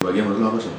[0.00, 0.72] Bagian menurut lo apa sih?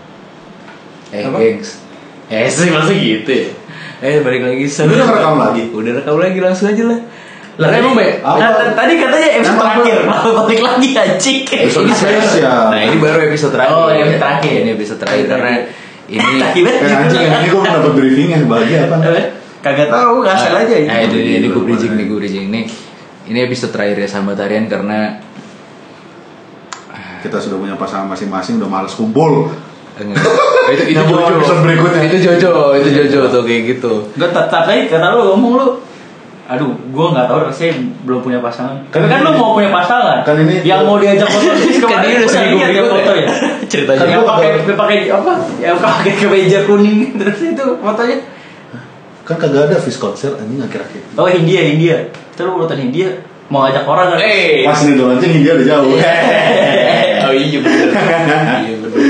[1.13, 1.38] Eh, Apa?
[1.38, 1.77] gengs.
[2.25, 3.54] Eh, sih masa gitu ya?
[4.01, 5.63] Eh, balik lagi Lu udah ngerekam lagi?
[5.70, 7.00] Udah rekam lagi langsung aja lah.
[7.62, 8.18] Lah Lah, emang, Be?
[8.18, 11.39] Nah, t- tadi katanya episode terakhir, malah balik lagi anjing.
[11.46, 12.73] Episode Ini spesial.
[12.73, 13.73] Nah, ini baru episode terakhir.
[13.78, 14.57] Oh, episode terakhir.
[14.57, 15.51] Ini episode terakhir karena
[16.09, 18.95] ini anjing ini gue dapat briefingnya bahagia apa?
[19.05, 19.25] Eh,
[19.61, 20.73] Kagak tahu, ngasal aja.
[20.81, 22.01] Nah, itu dia, ini gue bridging gimana?
[22.01, 22.65] nih, gue bridging nih.
[23.29, 25.21] Ini episode terakhir ya sama Tarian karena
[27.21, 29.53] Kita sudah punya pasangan masing-masing, udah males kumpul.
[29.93, 30.23] Enggak.
[30.71, 31.38] itu itu Jojo.
[31.38, 32.02] episode berikutnya.
[32.03, 33.91] Itu Jojo, itu Jojo tuh kayak gitu.
[34.11, 35.67] Gue tetap aja kata lu ngomong lu.
[36.47, 38.75] Aduh, gue nggak tahu rasanya belum punya pasangan.
[38.89, 40.20] Kan Kan, kan ini- lu mau punya pasangan.
[40.25, 43.22] kan ini- yang mau diajak foto Kan kemarin dia udah seminggu ya berikut foto ya.
[43.22, 43.30] ya.
[43.72, 43.99] Ceritanya.
[44.02, 45.31] Kan pakai pakai apa?
[45.59, 48.17] Yang pakai kemeja kuning terus itu fotonya.
[49.22, 51.02] Kan kagak ada fish concert anjing akhir-akhir.
[51.16, 51.95] Oh India India.
[52.33, 53.08] Terus lu nonton India
[53.47, 54.19] mau ngajak orang kan?
[54.19, 54.63] Eh.
[54.66, 55.94] Pas ini doang India udah jauh.
[57.35, 57.90] Oh iya bener.
[58.67, 59.02] Iya bener.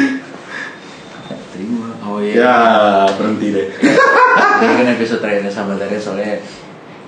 [1.51, 1.87] Terima.
[2.05, 2.33] Oh iya.
[2.37, 2.55] ya,
[3.17, 3.67] berhenti deh.
[4.61, 6.37] Ini kan episode terakhir sama Tarian soalnya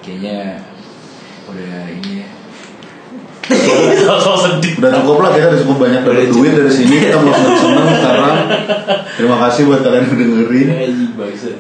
[0.02, 0.58] kayaknya
[1.46, 2.30] udah ini ya.
[4.08, 4.74] Sosok sedih.
[4.80, 8.38] Udah cukup lah kita udah cukup banyak dapat duit dari sini kita mau seneng sekarang.
[9.20, 10.68] Terima kasih buat kalian yang dengerin.
[11.14, 11.52] Bangsa.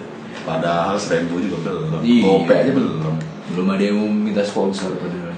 [0.43, 2.01] Padahal seribu juga belum.
[2.03, 2.23] Iya.
[2.23, 3.15] Gope aja belum.
[3.53, 5.32] Belum ada yang mau minta sponsor padahal.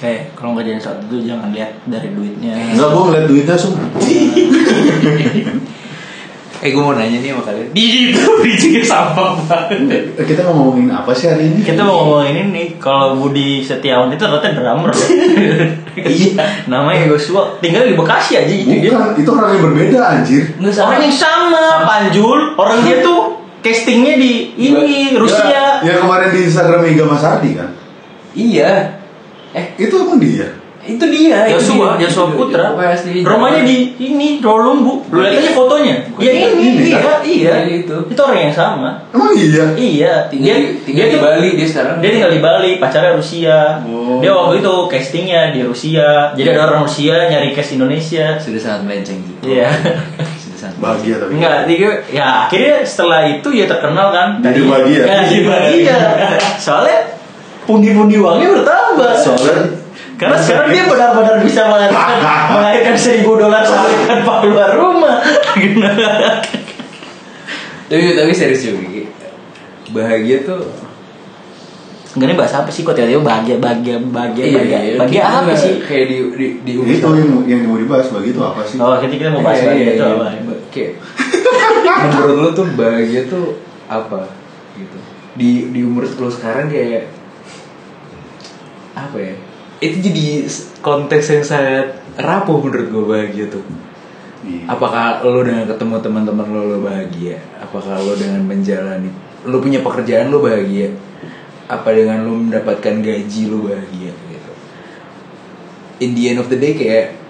[0.00, 2.56] Eh, kalau nggak jadi satu tuh jangan lihat dari duitnya.
[2.72, 3.76] Enggak, gue ngeliat duitnya sum.
[6.60, 7.72] Eh gue mau nanya nih sama kalian.
[7.72, 10.12] Di itu bridgingnya sampah banget.
[10.12, 11.64] Eh, Kita mau ngomongin apa sih hari ini?
[11.64, 14.92] Kita mau ngomongin ini kalau Budi Setiawan itu ternyata drummer.
[16.00, 16.68] Iya.
[16.70, 18.92] Namanya Joshua tinggal di Bekasi aja gitu dia.
[19.16, 20.52] Itu orang yang berbeda anjir.
[20.60, 20.86] Nggak sama.
[20.92, 22.40] Orang yang sama, Panjul.
[22.60, 25.80] Orang dia tuh castingnya di ini Rusia.
[25.80, 27.72] Ya, yang kemarin di Instagram Iga Mas Ardi kan?
[28.36, 28.99] Iya.
[29.50, 30.48] Eh Itu emang dia.
[30.80, 31.44] itu dia.
[31.44, 32.08] itu Joshua, dia.
[32.08, 32.72] Joshua Itu- Putra.
[33.22, 35.12] Rumahnya di ini Rawalumbu.
[35.12, 35.96] Lu lihat aja fotonya.
[36.16, 37.18] Ya di- ini, ini iya, kan?
[37.20, 37.52] iya.
[37.68, 37.96] Iya, itu.
[38.08, 38.88] Itu orang yang sama.
[39.12, 39.64] Emang iya?
[39.76, 41.94] Iya, Tinggal, di, tinggal di tuh- Bali dia sekarang.
[42.00, 43.58] Dia tinggal di Bali, pacarnya Rusia.
[43.84, 44.18] Oh.
[44.18, 46.32] Dia waktu itu castingnya di Rusia.
[46.32, 48.24] Jadi ada orang Rusia nyari cast Indonesia.
[48.40, 49.52] sudah sangat melenceng gitu.
[49.52, 49.68] Iya.
[50.42, 50.76] sudah sangat.
[50.80, 51.30] Bahagia tapi.
[51.36, 54.28] Enggak, dia ya akhirnya setelah itu ya terkenal kan.
[54.40, 55.00] Jadi bahagia.
[55.04, 55.96] Ya, jadi bahagia.
[56.66, 56.98] Soalnya
[57.60, 58.48] pundi-pundi uangnya
[59.16, 59.80] Soalnya
[60.20, 62.20] Karena sekarang dia benar-benar bisa melahirkan,
[62.54, 65.16] melahirkan seribu dolar sehari tanpa keluar rumah.
[67.88, 69.08] Tapi tapi serius juga.
[69.90, 70.62] Bahagia tuh
[72.10, 75.58] Enggak ini bahas apa sih kok tiba-tiba bahagia, bahagia, bahagia, bahagia, bahagia kita apa nggak
[75.62, 75.74] sih?
[75.78, 78.82] Kayak di di di itu yang, yang mau dibahas bagi itu apa sih?
[78.82, 80.14] Oh, kita kita mau bahas Iya, bahagia iya, itu iya.
[80.18, 80.26] apa?
[80.74, 80.92] Kayak
[82.10, 83.46] menurut lo tuh bahagia tuh
[83.86, 84.26] apa
[84.74, 84.98] gitu
[85.38, 87.06] di di umur lo sekarang kayak
[88.94, 89.34] apa ya
[89.80, 90.24] itu jadi
[90.84, 91.86] konteks yang sangat
[92.20, 93.64] rapuh menurut gue bahagia tuh
[94.40, 94.72] Iya.
[94.72, 99.12] apakah lo dengan ketemu teman-teman lo lo bahagia apakah lo dengan menjalani
[99.44, 100.88] lo punya pekerjaan lo bahagia
[101.68, 104.52] apa dengan lo mendapatkan gaji lo bahagia gitu
[106.00, 107.20] in the end of the day kayak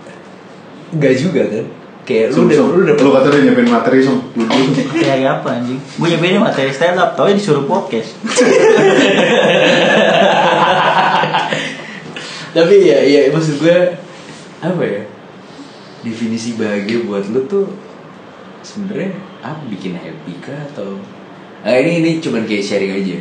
[1.02, 1.66] gak juga kan
[2.06, 4.02] kayak lu udah lu udah Lu kata udah nyiapin materi.
[4.02, 4.18] Lu Sum.
[4.98, 5.78] Kayak apa anjing?
[5.78, 8.18] Gue nyampein materi stand up, tau disuruh podcast.
[12.50, 13.78] tapi ya ya maksud gue
[14.60, 15.02] apa ya
[16.02, 17.68] definisi bahagia buat lu tuh
[18.64, 21.00] sebenarnya apa bikin happy kah atau
[21.64, 23.18] nah, ini ini cuman kayak sharing aja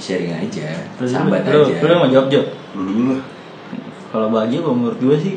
[0.00, 2.48] sharing aja Terus sambat lu, aja lu, lu mau jawab jawab.
[2.50, 3.20] Lah.
[4.10, 5.36] Kalau bahagia kalau menurut gue sih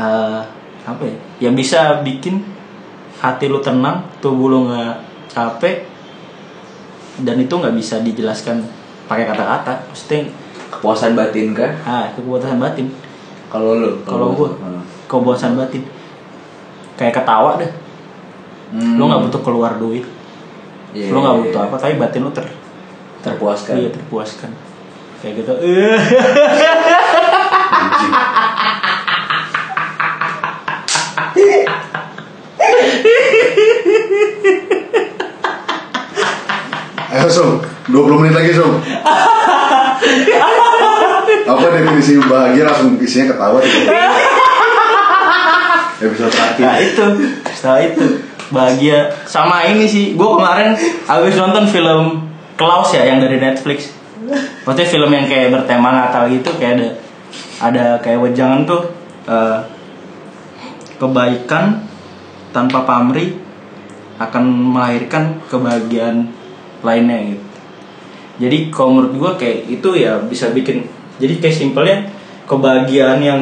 [0.00, 0.40] eh
[0.84, 1.16] apa ya?
[1.48, 2.42] Yang bisa bikin
[3.20, 4.96] hati lu tenang, tubuh lu nggak
[5.30, 5.86] capek
[7.22, 8.64] dan itu nggak bisa dijelaskan
[9.06, 9.86] pakai kata-kata.
[9.92, 10.32] Maksudnya
[10.74, 12.86] kepuasan batin kah ah itu kepuasan batin.
[13.48, 14.82] kalau lu Kalau gue Hmm.
[15.06, 15.82] kepuasan batin
[16.94, 17.70] kayak ketawa deh.
[18.74, 18.98] Hmm.
[18.98, 20.02] Lu nggak butuh keluar duit.
[20.90, 21.68] Iya, lu nggak iya, butuh iya.
[21.70, 22.46] apa tapi batin lu ter
[23.22, 24.50] terpuaskan iya terpuaskan.
[25.22, 25.52] Kayak gitu.
[37.14, 38.74] Ayo Sum, 20 menit lagi Sum
[41.44, 43.88] Apa definisi bahagia langsung isinya ketawa gitu.
[46.04, 47.04] Episode terakhir Nah itu,
[47.54, 48.04] setelah itu
[48.52, 50.14] bahagia sama ini sih.
[50.16, 50.76] Gue kemarin
[51.08, 53.92] habis nonton film Klaus ya yang dari Netflix.
[54.64, 56.88] Maksudnya film yang kayak bertema Natal gitu kayak ada
[57.60, 58.88] ada kayak wejangan tuh
[59.28, 59.58] eh,
[60.96, 61.84] kebaikan
[62.54, 63.36] tanpa pamrih
[64.16, 66.30] akan melahirkan kebahagiaan
[66.86, 67.43] lainnya gitu.
[68.34, 70.82] Jadi kalau menurut gue kayak itu ya bisa bikin
[71.16, 71.98] jadi kayak simpelnya
[72.44, 73.40] kebahagiaan yang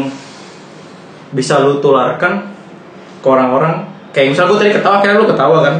[1.33, 2.53] bisa lu tularkan
[3.19, 3.89] ke orang-orang.
[4.13, 5.75] Kayak misal gue tadi ketawa kayak lu ketawa kan?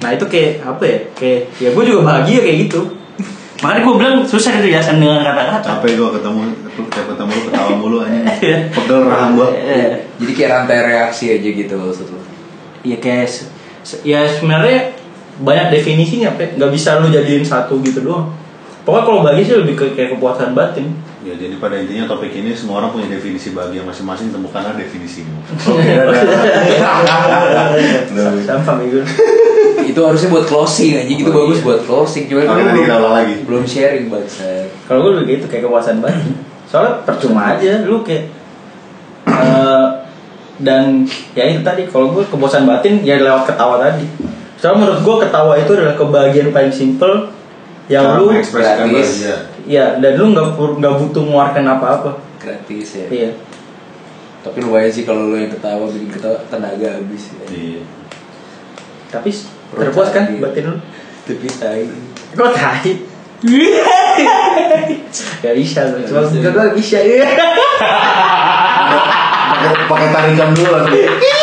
[0.00, 0.98] Nah itu kayak apa ya?
[1.12, 2.80] Kayak ya gue juga bahagia kayak gitu.
[3.60, 5.60] Makanya gue bilang susah dijelasin dengan kata-kata.
[5.78, 6.40] Capek gue ketemu
[6.90, 8.18] tiap ketemu lu ketawa mulu aja.
[8.40, 8.58] Iya.
[8.72, 9.88] pegel rahang gue Eh,
[10.18, 12.20] Jadi kayak rantai reaksi aja gitu maksud lo.
[12.84, 13.28] ya kayak
[14.04, 14.92] ya sebenarnya
[15.40, 18.28] banyak definisinya nggak bisa lu jadiin satu gitu doang
[18.84, 20.92] pokoknya kalau bagi sih lebih ke kayak kepuasan batin.
[21.24, 25.40] Ya jadi pada intinya topik ini semua orang punya definisi bahagia masing-masing temukanlah definisimu.
[28.84, 29.02] Gitu
[29.94, 31.66] itu harusnya buat closing aja gitu Oh, bagus iya.
[31.66, 33.34] buat closing cuman lu nanti belum, kita lagi.
[33.44, 34.48] belum sharing bangsa
[34.88, 36.34] kalau gue lebih gitu kayak kepuasan batin.
[36.66, 38.24] Soalnya percuma aja lu kayak
[39.28, 39.86] eh,
[40.62, 41.04] dan
[41.34, 44.06] ya itu tadi kalau gue kepuasan batin ya lewat ketawa tadi.
[44.58, 47.28] Soalnya menurut gue ketawa itu adalah kebahagiaan paling simple
[47.84, 49.20] yang lu mengekspresikan gratis.
[49.20, 52.10] bahagia ya dan lu nggak nggak butuh mengeluarkan apa-apa
[52.40, 53.30] gratis ya iya
[54.40, 57.44] tapi lumayan sih kalau lo yang ketawa bikin ketawa tenaga habis ya.
[57.48, 57.80] iya
[59.08, 59.30] tapi
[59.74, 60.40] terpuas kan Iya.
[60.40, 60.74] batin lu
[61.24, 61.84] tapi tai
[62.34, 62.92] Kok tai?
[65.44, 66.98] Gak bisa cuma Gak bisa.
[69.54, 70.98] pakai pakai tarikan dulu lagi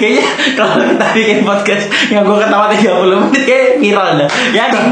[0.00, 0.24] Kayaknya
[0.56, 4.28] kalau kita bikin podcast yang gue ketawa 30 menit kayak viral dah.
[4.56, 4.78] Ya di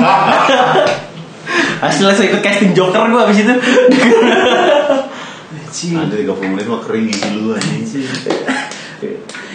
[1.82, 3.54] Hasil langsung ikut casting Joker gue abis itu.
[5.96, 8.04] Ada 30 menit mah kering gigi lu anjing.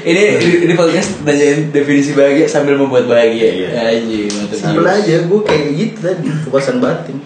[0.03, 3.45] Ini ini, ini podcast nanyain definisi bahagia sambil membuat bahagia.
[3.45, 3.69] Iya.
[3.77, 4.57] aja mantap.
[4.57, 7.21] Simpel aja, gue kayak gitu tadi Kepuasan batin.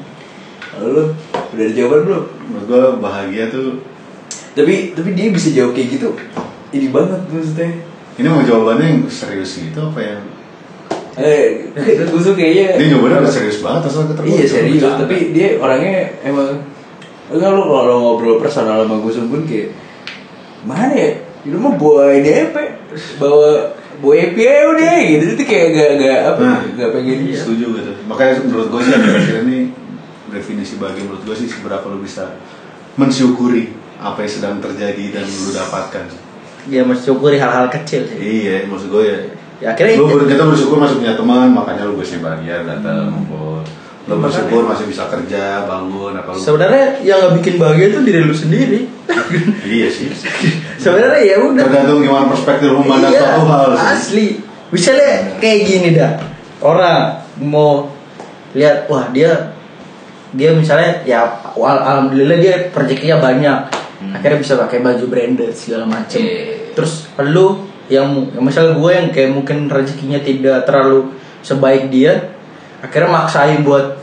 [0.77, 1.03] Lalu lu
[1.55, 2.25] udah ada jawaban belum?
[2.51, 3.81] Menurut gue bahagia tuh
[4.57, 6.09] tapi tapi dia bisa jawab kayak gitu
[6.73, 7.71] ini banget maksudnya.
[8.17, 10.21] Ini mau jawabannya yang serius gitu apa yang?
[11.17, 11.69] Eh
[12.11, 16.13] gue tuh kayaknya dia jawabannya udah serius banget asal ketemu iya serius tapi dia orangnya
[16.21, 16.61] emang
[17.33, 19.69] enggak lu kalau ngobrol personal sama gue pun kayak
[20.65, 21.11] mana ya?
[21.45, 22.61] Itu mah bawa ini apa
[23.21, 25.25] bawa bawa aja udah gitu.
[25.37, 29.37] Itu kayak gak gak apa Nah, gak pengen setuju gitu makanya menurut gue sih akhir-akhir
[29.45, 29.59] ini
[30.31, 32.35] definisi bahagia menurut gue sih seberapa lu bisa
[32.97, 36.26] mensyukuri apa yang sedang terjadi dan lu dapatkan
[36.67, 38.17] Dia mensyukuri hal-hal kecil sih.
[38.17, 39.19] Iya maksud gue ya.
[39.57, 43.63] Ya akhirnya lu kita bersyukur masih punya teman makanya lu biasanya bahagia datang ngumpul.
[44.05, 47.99] Lu Ya, bersyukur masih bisa kerja bangun apa lu Sebenarnya yang gak bikin bahagia itu
[48.01, 48.79] diri lu sendiri.
[49.63, 50.07] Iya sih.
[50.83, 51.63] Sebenarnya ya udah.
[51.63, 53.87] Tergantung gimana perspektif lu memandang Iya, suatu hal sih.
[53.89, 54.27] asli.
[54.69, 56.13] Misalnya kayak gini dah.
[56.59, 56.99] Orang
[57.39, 57.91] mau
[58.51, 59.55] lihat wah dia
[60.29, 61.23] dia misalnya ya
[61.53, 63.59] wal- alhamdulillah dia rezekinya banyak.
[64.09, 66.21] Akhirnya bisa pakai baju branded segala macem.
[66.21, 66.56] Iya.
[66.77, 71.09] Terus lu yang yang misalnya gue yang kayak mungkin rezekinya tidak terlalu
[71.41, 72.29] sebaik dia
[72.77, 73.97] akhirnya maksain buat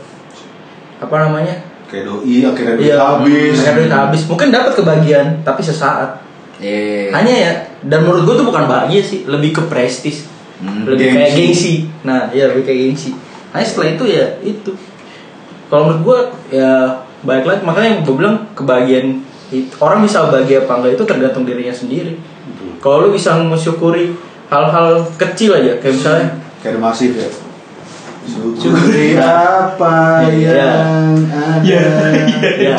[0.99, 1.55] apa namanya?
[1.87, 3.55] Kayak doi akhirnya duit Iya, habis.
[3.55, 4.21] akhirnya duit habis.
[4.27, 6.27] Mungkin dapat kebahagiaan tapi sesaat.
[6.55, 7.11] Iya.
[7.11, 7.51] hanya ya
[7.83, 10.23] dan menurut gue tuh bukan bahagia sih lebih ke prestis.
[10.55, 11.15] Hmm, lebih gengsi.
[11.19, 11.73] kayak gengsi.
[12.01, 13.11] nah iya lebih kayak gengsi.
[13.51, 14.71] Hanya setelah itu ya itu.
[15.67, 16.19] Kalau menurut gue
[16.55, 16.71] ya
[17.21, 19.19] baik lagi makanya gue bilang kebahagiaan
[19.51, 22.15] it- orang bisa bahagia apa enggak itu tergantung dirinya sendiri.
[22.85, 24.13] Kalau lu bisa mensyukuri
[24.45, 26.27] hal-hal kecil aja kayak misalnya
[26.61, 27.25] kayak ada masif ya?
[28.25, 30.53] Syukuri apa Iya.
[30.53, 31.61] yang ada?
[31.61, 31.81] Ya
[32.57, 32.77] ya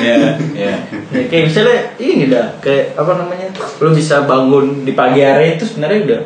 [0.00, 0.16] ya
[0.54, 0.74] ya
[1.10, 3.46] Ya, kayak misalnya ini dah kayak apa namanya
[3.80, 6.20] lu bisa bangun di pagi hari itu sebenarnya udah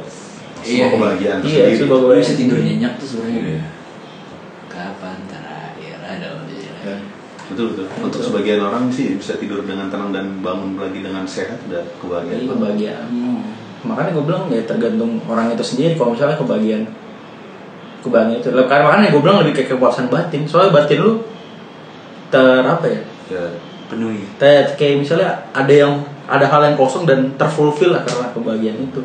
[0.60, 2.20] Semua kebahagiaan iya sebuah Lu kebahagiaan.
[2.20, 3.62] Bisa tidur nyenyak tuh sebenarnya Iya.
[4.66, 6.28] kapan terakhir ada
[6.84, 6.96] Ya,
[7.50, 7.86] betul betul.
[8.00, 12.40] Untuk sebagian orang sih bisa tidur dengan tenang dan bangun lagi dengan sehat udah kebahagiaan
[12.40, 13.06] Iya, kebahagiaan.
[13.84, 15.92] Makanya gue bilang ya tergantung orang itu sendiri.
[15.96, 16.84] Kalau misalnya kebahagiaan
[18.00, 18.48] kebahagiaan itu.
[18.48, 20.42] Karena makanya gue bilang lebih kayak kepuasan batin.
[20.48, 21.12] Soalnya batin lu
[22.32, 23.00] ter apa ya?
[23.28, 23.44] Ya.
[23.84, 28.80] Penuh ya kayak misalnya ada yang ada hal yang kosong dan terfulfill lah karena kebahagiaan
[28.80, 29.02] itu.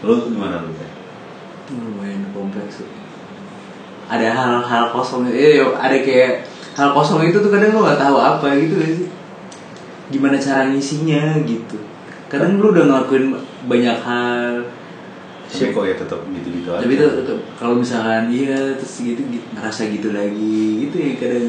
[0.00, 0.72] Lu gimana lu?
[0.72, 0.96] Ya
[1.74, 2.90] lumayan kompleks tuh.
[4.06, 5.26] ada hal-hal kosong.
[5.26, 9.08] Eh ada kayak hal kosong itu tuh kadang lu nggak tahu apa gitu gak sih?
[10.12, 11.80] Gimana cara ngisinya gitu.
[12.28, 13.32] Kadang lu udah ngelakuin
[13.64, 14.60] banyak hal.
[15.46, 16.82] Tapi kok ya tetap gitu gitu aja?
[16.82, 21.48] tapi itu tetep, kalau misalkan iya terus gitu, gitu ngerasa gitu lagi gitu ya kadang.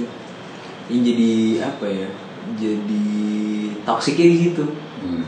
[0.87, 1.31] Yang jadi
[1.67, 2.07] apa ya?
[2.55, 3.05] Jadi
[3.83, 4.63] toksiknya di situ.
[5.03, 5.25] Hmm.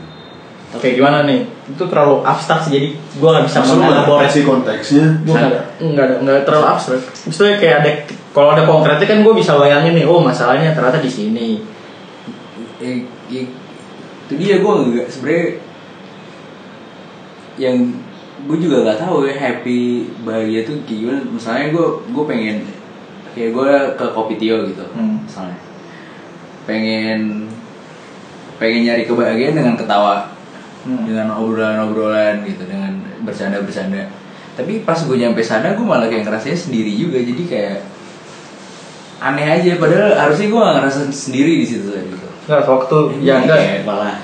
[0.78, 1.44] kayak gimana nih?
[1.66, 5.06] Itu terlalu abstrak sih jadi gue nggak bisa mengelaborasi sih konteksnya?
[5.26, 7.02] Gue nggak ada nggak ada nggak terlalu abstrak.
[7.26, 7.90] Maksudnya kayak ada
[8.30, 11.48] kalau ada konkretnya kan gue bisa bayangin nih oh masalahnya ternyata di sini
[12.78, 15.58] eh, itu dia gue nggak sebenarnya
[17.58, 17.76] yang
[18.48, 19.80] gue juga nggak tahu ya happy
[20.24, 22.56] bahagia tuh kayak gimana misalnya gue gue pengen
[23.36, 25.20] kayak gue ke kopi tio gitu Hmm.
[25.26, 25.58] misalnya
[26.64, 27.50] pengen
[28.56, 30.32] pengen nyari kebahagiaan dengan ketawa
[30.80, 31.04] Hmm.
[31.04, 34.08] dengan obrolan-obrolan gitu dengan bercanda-bercanda
[34.56, 37.78] tapi pas gue nyampe sana gue malah kayak ngerasanya sendiri juga jadi kayak
[39.20, 43.58] aneh aja padahal harusnya gue gak ngerasa sendiri di situ gitu Enggak, waktu ya enggak.
[43.58, 44.16] Kayak malah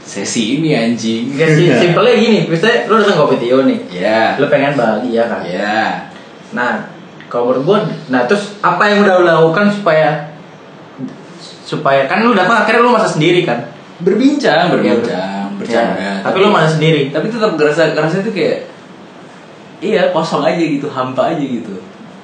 [0.00, 3.78] sesi ini anjing Enggak sih, simpelnya gini, misalnya lu datang kopi Tio nih.
[3.90, 5.42] ya Lu pengen bahagia kan?
[5.42, 6.06] ya
[6.54, 6.86] Nah,
[7.26, 10.30] kalau menurut gua, nah terus apa yang udah lu lakukan supaya
[11.66, 13.58] supaya kan lu datang akhirnya lu masa sendiri kan?
[13.96, 17.08] berbincang berbincang bercanda Ya, tapi lu masa sendiri.
[17.10, 18.58] tapi tetap ngerasa ngerasa itu kayak
[19.80, 21.80] iya kosong aja gitu hampa aja gitu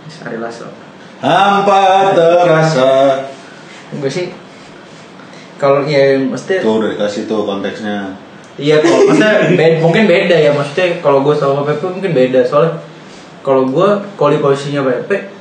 [0.07, 0.69] Sari laso.
[1.23, 2.91] Hampa terasa.
[3.95, 4.26] Enggak sih.
[5.55, 8.11] Kalau ya mesti Tuh udah dikasih tuh konteksnya.
[8.52, 12.76] Iya kalau maksudnya beda, mungkin beda ya maksudnya kalau gue sama Pepe mungkin beda soalnya
[13.41, 15.33] kalau gue kalau di posisinya Pepe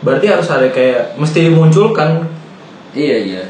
[0.00, 2.22] berarti harus ada kayak mesti dimunculkan
[2.94, 3.44] iya iya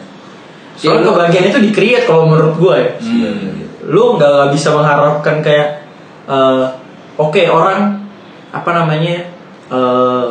[0.73, 3.69] soalnya Iya, lu- kebahagiaan itu di-create kalau menurut gue ya Hmm.
[3.93, 5.85] lu nggak bisa mengharapkan kayak
[6.25, 6.65] eh,
[7.15, 8.01] oke orang
[8.51, 9.29] apa namanya
[9.69, 10.29] eh,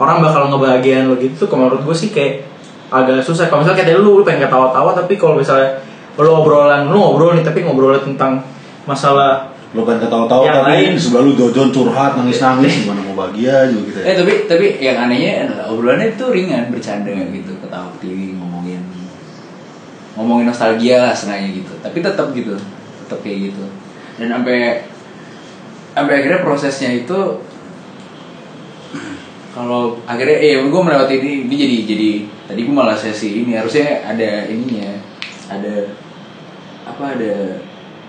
[0.00, 2.48] orang bakal ngebahagiain lo gitu tuh kalau menurut gue sih kayak
[2.88, 5.78] agak susah kalau misalnya kayak tadi lu, lu pengen ketawa-tawa tapi kalau misalnya
[6.16, 8.40] lu obrolan lu ngobrol nih tapi ngobrolnya tentang
[8.88, 10.90] masalah Lo kan ketawa-tawa Yang tapi lain.
[10.90, 14.04] di sebelah lu Jojon curhat nangis-nangis gimana mau bahagia juga gitu ya.
[14.10, 18.82] Eh tapi tapi yang anehnya adalah obrolannya itu ringan bercanda gitu ketawa ketiwi ngomongin
[20.18, 22.58] ngomongin nostalgia lah sengaja gitu tapi tetap gitu
[23.06, 23.62] tetap kayak gitu
[24.18, 24.90] dan sampai
[25.94, 27.18] sampai akhirnya prosesnya itu
[29.50, 32.10] kalau akhirnya eh gue melewati ini ini jadi jadi
[32.46, 34.94] tadi gue malah sesi ini harusnya ada ininya
[35.50, 35.90] ada
[36.86, 37.58] apa ada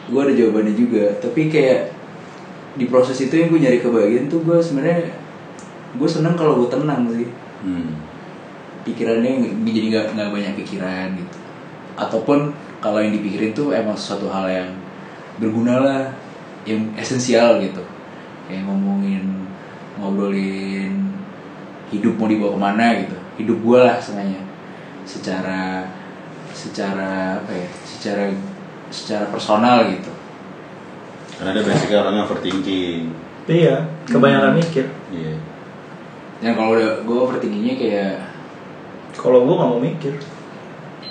[0.05, 1.05] gue ada jawabannya juga.
[1.17, 1.89] Tapi kayak
[2.77, 5.11] di proses itu yang gue nyari kebahagiaan tuh gue sebenarnya
[5.97, 7.27] gue seneng kalau gue tenang sih.
[7.61, 7.93] Hmm.
[8.81, 11.37] pikirannya jadi nggak nggak banyak pikiran gitu.
[11.93, 12.49] Ataupun
[12.81, 14.69] kalau yang dipikirin tuh emang sesuatu hal yang
[15.37, 16.01] berguna lah
[16.65, 17.85] yang esensial gitu.
[18.49, 19.45] Kayak ngomongin
[20.01, 21.10] ngobrolin
[21.91, 23.17] hidup mau dibawa ke mana gitu.
[23.43, 24.41] Hidup gue lah sengaja
[25.03, 25.87] secara
[26.55, 28.23] secara apa ya secara
[28.91, 30.11] secara personal gitu.
[31.35, 33.03] Karena dia basicnya orangnya overthinking.
[33.49, 33.75] iya
[34.07, 34.85] kebanyakan mikir.
[35.11, 35.35] Iya.
[36.41, 38.13] yang kalau udah gue overthinkingnya kayak
[39.13, 40.13] kalau gue nggak mau mikir.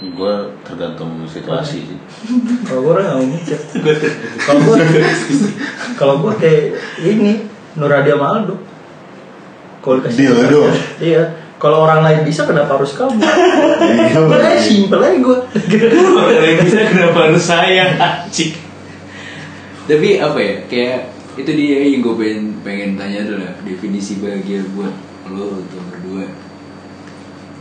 [0.01, 0.35] Gue
[0.65, 1.99] tergantung situasi sih.
[2.67, 3.59] kalau gue orang nggak mau mikir.
[4.49, 4.77] Kalau gue
[6.01, 6.65] kalau gue kayak
[7.05, 7.45] ini
[7.77, 8.57] Nuradia Maldo
[9.81, 10.63] kalau dikasih Dildo.
[11.13, 11.23] iya.
[11.61, 13.21] Kalau orang lain bisa kenapa harus kamu?
[13.81, 15.39] Iya, Sebenarnya simpel aja gue
[16.63, 17.97] bisa kenapa harus saya?
[17.97, 18.55] Anjing.
[19.89, 20.99] Tapi apa ya kayak
[21.37, 24.95] itu dia yang gue pengen pengen tanya adalah definisi bahagia buat
[25.33, 26.29] lo tuh berdua.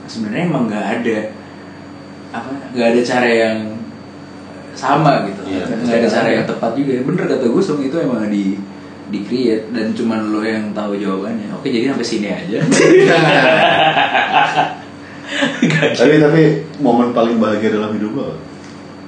[0.06, 1.18] Sebenarnya emang nggak ada
[2.30, 3.58] apa nggak ada cara yang
[4.76, 5.42] sama gitu.
[5.50, 6.92] Iya, nggak ada cara yang tepat juga.
[7.04, 8.60] Bener kata gue itu emang di
[9.10, 12.58] di create dan cuman lo yang tahu jawabannya oke jadi sampai sini aja.
[15.70, 16.42] Tapi tapi
[16.82, 18.34] momen paling bahagia dalam hidup lo.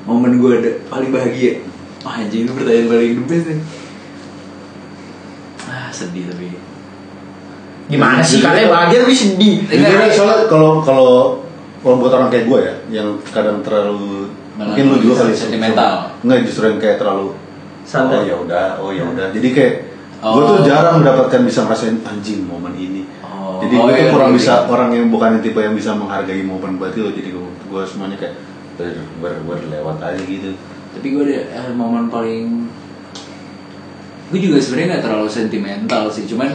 [0.05, 1.61] momen gue ada paling bahagia
[2.01, 3.59] Wah anjing itu pertanyaan paling the best nih
[5.65, 6.57] ah sedih tapi
[7.85, 10.09] gimana sih katanya bahagia tapi sedih Iya.
[10.09, 11.41] Aja, soalnya kalau kalau
[11.81, 16.13] kalau buat orang kayak gue ya, yang kadang terlalu mungkin lu juga kali Sentimental.
[16.21, 17.33] Enggak justru yang kayak terlalu
[17.81, 18.21] Santai.
[18.21, 19.33] Oh ya udah, oh ya udah.
[19.33, 19.73] Jadi kayak
[20.21, 20.37] Oh.
[20.37, 23.01] gue tuh jarang mendapatkan bisa ngerasain anjing momen ini.
[23.25, 23.57] Oh.
[23.57, 24.69] Jadi Oh, gue tuh iya, kurang iya, bisa iya.
[24.69, 27.09] orang yang bukan yang tipe yang bisa menghargai momen buat itu.
[27.09, 28.37] Jadi gue, semuanya kayak
[28.77, 30.51] ber, ber, berlewat aja gitu.
[30.91, 32.67] tapi gue ada eh, momen paling
[34.31, 36.51] gue juga sebenarnya nggak terlalu sentimental sih cuman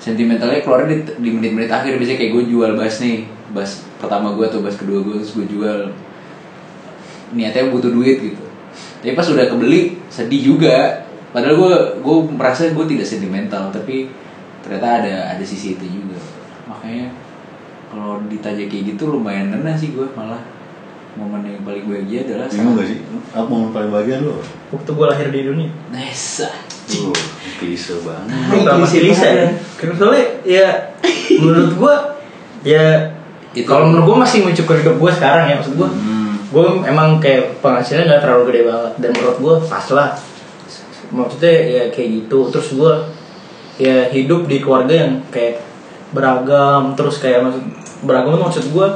[0.00, 4.44] sentimentalnya keluar di, di menit-menit akhir biasanya kayak gue jual bass nih bass pertama gue
[4.48, 5.78] atau bass kedua gue terus gue jual
[7.32, 8.44] niatnya butuh duit gitu
[9.00, 14.12] tapi pas udah kebeli sedih juga padahal gue gue merasa gue tidak sentimental tapi
[14.60, 16.20] ternyata ada ada sisi itu juga.
[16.64, 17.10] Makanya
[17.88, 20.40] kalau ditanya kayak gitu lumayan ngena sih gue malah.
[21.12, 23.04] Momen yang paling bahagia adalah Bingung gak sih?
[23.30, 24.32] Apa momen paling bahagia lu?
[24.68, 25.68] waktu gue lahir di dunia.
[25.88, 26.48] Nesa
[26.88, 27.12] Tuh,
[27.58, 28.32] klise banget.
[28.48, 29.48] gue gak masih bisa ya?
[29.76, 30.66] karena soalnya ya
[31.36, 31.94] menurut gue
[32.64, 33.12] ya
[33.52, 36.32] Itu- kalau menurut gue masih mencukupi hidup gue sekarang ya maksud gue Hmm.
[36.48, 38.92] gue emang kayak penghasilannya nggak terlalu gede banget.
[38.96, 40.08] Dan menurut gue pas lah
[41.12, 42.48] maksudnya ya kayak gitu.
[42.48, 42.94] Terus gue
[43.78, 45.60] ya hidup di keluarga yang kayak
[46.16, 46.96] beragam.
[46.96, 47.64] Terus kayak maksud
[48.02, 48.86] beragam itu maksud gue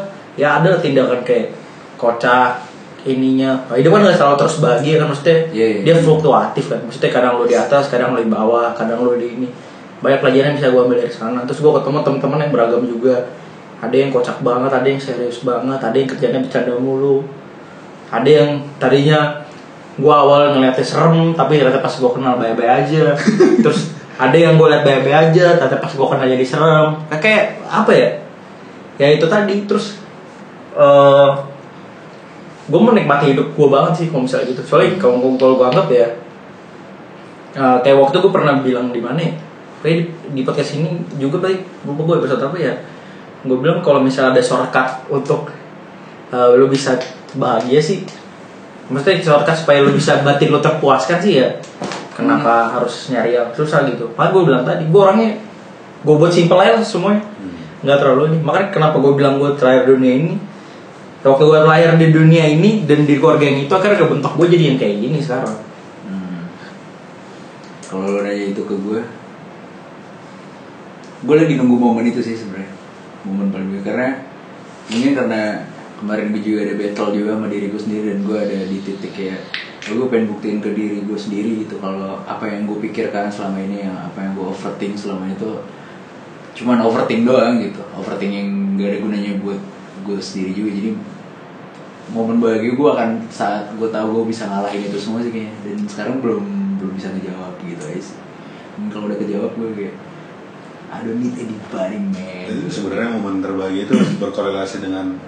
[0.40, 1.52] ya ada tindakan kayak
[2.00, 2.64] kocak
[3.06, 3.68] ininya.
[3.70, 5.80] Hidup kan nggak selalu terus bahagia kan maksudnya Iya, iya.
[5.85, 6.80] dia fluktuatif kan.
[6.82, 9.49] Maksudnya kadang lo di atas kadang lo di bawah kadang lo di ini.
[10.02, 11.40] Banyak pelajaran yang bisa gue ambil dari sana.
[11.46, 13.16] Terus gue ketemu teman-teman yang beragam juga.
[13.76, 17.28] Ada yang kocak banget ada yang serius banget ada yang kerjanya bercanda mulu.
[18.08, 19.45] Ada yang tadinya
[19.96, 23.16] gue awal ngeliatnya serem tapi ternyata pas gue kenal baik-baik aja.
[23.64, 26.88] Terus ada yang gue liat baik-baik aja ternyata pas gue kenal jadi serem.
[27.08, 28.08] Nah, kayak apa ya?
[29.00, 29.64] Ya itu tadi.
[29.64, 29.96] Terus
[30.76, 31.30] eh
[32.66, 34.62] gue menikmati hidup gue banget sih kalau misalnya gitu.
[34.64, 36.08] Soalnya kalau gue kalau gue anggap ya
[37.56, 39.32] eh, kayak waktu gue pernah bilang di mana ya?
[39.80, 40.04] Kayak di,
[40.36, 42.74] di podcast ini juga baik lupa gue episode apa ya?
[43.48, 45.48] Gue bilang kalau misalnya ada shortcut untuk
[46.32, 47.00] eh, lu bisa
[47.36, 48.25] bahagia sih
[48.86, 51.48] maksudnya shortcut supaya lu bisa batin lu terpuaskan sih ya
[52.14, 54.08] kenapa harus nyari yang susah gitu.
[54.16, 55.30] Makanya gue bilang tadi gue orangnya
[56.00, 57.20] gue buat simple aja semuanya.
[57.84, 58.38] Nggak terlalu ini.
[58.40, 60.34] Makanya kenapa gue bilang gue terakhir dunia ini
[61.26, 64.64] waktu gue lahir di dunia ini dan di keluarga yang itu akhirnya kebentuk gue jadi
[64.72, 65.58] yang kayak gini sekarang.
[66.06, 66.46] Hmm.
[67.82, 69.00] Kalau lo nanya itu ke gue,
[71.26, 72.70] gue lagi nunggu momen itu sih sebenarnya,
[73.26, 74.22] momen paling gue karena
[74.86, 75.42] mungkin karena
[76.06, 79.12] kemarin gue juga ada battle juga sama diri gue sendiri dan gue ada di titik
[79.12, 79.40] kayak
[79.90, 83.58] oh, gue pengen buktiin ke diri gue sendiri gitu kalau apa yang gue pikirkan selama
[83.58, 85.50] ini yang apa yang gue overthink selama itu
[86.56, 87.84] cuman overthink doang gitu.
[87.92, 88.48] Overthink yang
[88.80, 89.60] gak ada gunanya buat
[90.08, 90.70] gue sendiri juga.
[90.72, 90.90] Jadi
[92.16, 95.52] momen bahagia gue akan saat gue tahu gue bisa ngalahin itu semua sih kayaknya.
[95.60, 96.44] Dan sekarang belum
[96.80, 97.84] belum bisa ngejawab gitu
[98.76, 99.96] Dan kalau udah kejawab gue kayak
[100.86, 102.46] I don't need anybody man.
[102.72, 105.18] Sebenarnya momen terbahagia itu berkorelasi dengan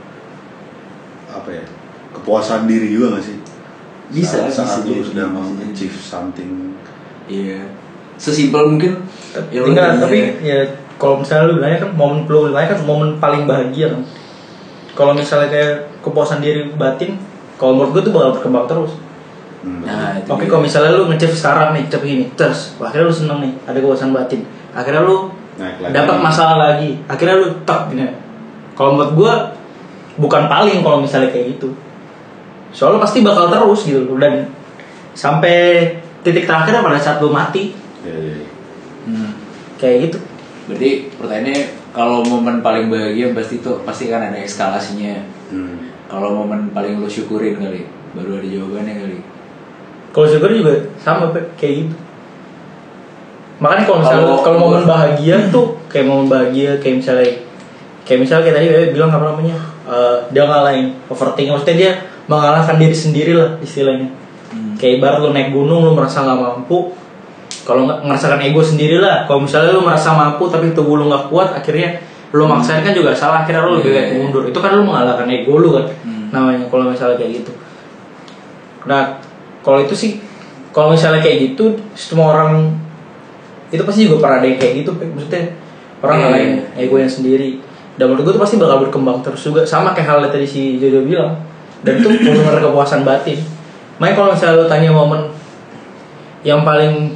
[1.29, 1.65] apa ya
[2.17, 3.37] kepuasan diri juga gak sih?
[4.09, 6.73] Bisa, saat, saat bisa lu sudah mau achieve something.
[7.29, 7.61] iya
[8.17, 8.99] sesimpel mungkin
[9.53, 10.65] ya enggak tapi ya
[10.97, 14.03] kalau misalnya lu bilangnya kan momen lu bilangnya kan momen paling bahagia kan
[14.97, 17.21] kalau misalnya kayak kepuasan diri batin
[17.61, 18.93] kalau menurut gue tuh bakal berkembang terus
[19.59, 19.83] Hmm.
[19.83, 23.15] nah itu Oke, kalau misalnya lu ngecep sekarang nih, cep gini, terus wah, akhirnya lu
[23.15, 24.47] seneng nih, ada kepuasan batin.
[24.71, 25.35] Akhirnya lu
[25.91, 28.07] dapat masalah lagi, akhirnya lu tak gini.
[28.79, 29.51] Kalau menurut gua
[30.19, 31.71] bukan paling kalau misalnya kayak gitu.
[32.69, 34.45] Soalnya pasti bakal terus gitu loh, dan
[35.15, 35.89] sampai
[36.21, 38.47] titik terakhir pada saat lu mati Ya, ya, ya.
[39.07, 39.31] Hmm.
[39.75, 40.19] kayak gitu.
[40.69, 41.59] berarti pertanyaannya
[41.91, 45.17] kalau momen paling bahagia pasti tuh pasti kan ada eskalasinya
[45.49, 45.89] Hmm.
[46.05, 49.19] kalau momen paling lo syukurin kali baru ada jawabannya kali
[50.09, 51.97] Kalau syukur juga sama kayak gitu.
[53.59, 57.27] Makanya kalau misalnya Kalau- kalau momen bahagia tuh kayak momen bahagia kayak misalnya
[58.05, 59.57] kayak misalnya kayak tadi bilang apa namanya
[59.89, 61.91] eh, dia ngalahin overthinking maksudnya dia
[62.29, 64.13] mengalahkan diri sendiri lah istilahnya.
[64.53, 64.77] Hmm.
[64.77, 66.93] Kayak ibarat lu naik gunung lu merasa nggak mampu
[67.65, 69.25] kalau nggak ngerasakan ego sendiri lah.
[69.25, 72.01] Kalau misalnya lu merasa mampu tapi tubuh lu nggak kuat akhirnya
[72.37, 74.17] lu maksain kan juga salah akhirnya lu lebih baik iya.
[74.21, 74.43] mundur.
[74.45, 76.29] Itu kan lu mengalahkan ego lu kan Hmm.
[76.29, 77.53] namanya kalau misalnya kayak gitu.
[78.85, 79.21] Nah,
[79.65, 80.21] kalau itu sih,
[80.73, 82.73] kalau misalnya kayak gitu, semua orang
[83.69, 85.45] itu pasti juga pernah ada yang kayak gitu, maksudnya
[86.01, 86.65] orang Iya, ngalahin iya.
[86.89, 87.51] egonya sendiri.
[87.99, 90.79] Dan menurut gue itu pasti bakal berkembang terus juga, sama kayak hal yang tadi si
[90.79, 91.35] Jojo bilang.
[91.83, 93.43] Dan itu benar kepuasan batin.
[93.99, 95.23] Makanya kalau misalnya lo tanya momen
[96.47, 97.11] yang paling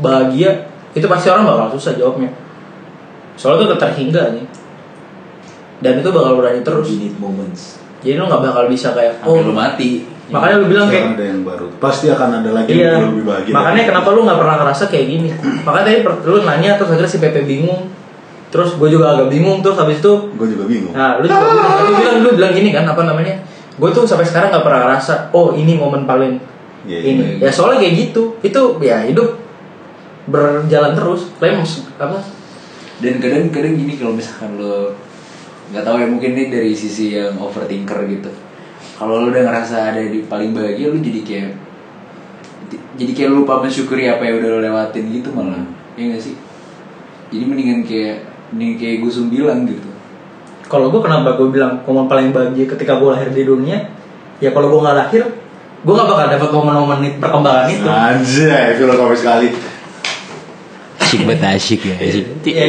[0.00, 0.64] bahagia,
[0.96, 2.32] itu pasti orang bakal susah jawabnya.
[3.36, 4.46] Soalnya itu terhingga nih.
[5.84, 6.86] Dan itu bakal berlanjut terus.
[6.88, 10.66] You need moments Jadi lo nggak bakal bisa kayak, sampai oh lo mati makanya lu
[10.72, 11.68] bilang kayak ada yang baru.
[11.76, 12.96] Pasti akan ada lagi Iya.
[12.96, 13.52] yang lebih bahagia.
[13.52, 15.28] Makanya kenapa lu nggak pernah ngerasa kayak gini?
[15.68, 17.82] Makanya tadi lu nanya terus akhirnya si Pepe bingung.
[18.54, 20.94] Terus gue juga agak bingung terus habis itu Gue juga bingung.
[20.94, 21.74] Nah, lu juga bingung.
[21.74, 23.34] Lu bilang lu bilang gini kan apa namanya?
[23.74, 26.38] Gue tuh sampai sekarang nggak pernah ngerasa oh ini momen paling
[26.86, 27.22] Iya, ini.
[27.42, 27.48] iya.
[27.48, 28.38] Ya soalnya kayak gitu.
[28.46, 29.34] Itu ya hidup
[30.30, 31.34] berjalan terus.
[31.42, 32.22] Lems apa?
[33.02, 34.94] dan kadang-kadang gini kalau misalkan lo
[35.74, 38.30] nggak tahu ya mungkin ini dari sisi yang overthinker gitu
[38.94, 41.50] kalau lo udah ngerasa ada di paling bahagia lo jadi kayak
[42.94, 45.58] jadi kayak lupa mensyukuri apa yang udah lo lewatin gitu malah
[45.98, 46.38] ya gak sih
[47.34, 48.22] jadi mendingan kayak
[48.54, 49.90] mending kayak gue bilang gitu
[50.70, 53.90] Kalau gue kenapa gue bilang momen paling bahagia ketika gue lahir di dunia?
[54.40, 55.22] Ya kalau gue nggak lahir,
[55.84, 57.84] gue nggak bakal dapat momen-momen perkembangan itu.
[57.84, 59.48] Anjay, filosofi sekali.
[61.04, 62.64] asyik banget asyik ya Iya.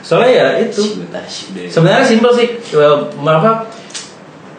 [0.00, 0.82] Soalnya ya itu.
[1.70, 2.48] Sebenarnya simpel sih.
[2.74, 3.68] Well, apa?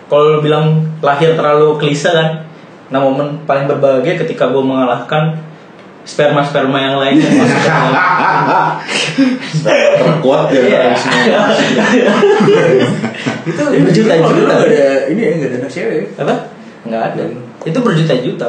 [0.07, 2.47] Kalau lu bilang lahir terlalu klise kan.
[2.91, 5.39] Nah momen paling berbahagia ketika gue mengalahkan
[6.01, 7.93] sperma-sperma yang lain yang masuk ke dalam.
[10.01, 10.61] Terkuat ya.
[10.61, 11.41] Iya.
[13.49, 14.53] itu berjuta-juta.
[14.65, 16.33] Ada ini ya nggak ada anak cewek Apa?
[16.89, 17.23] Nggak ada.
[17.65, 18.45] Itu berjuta-juta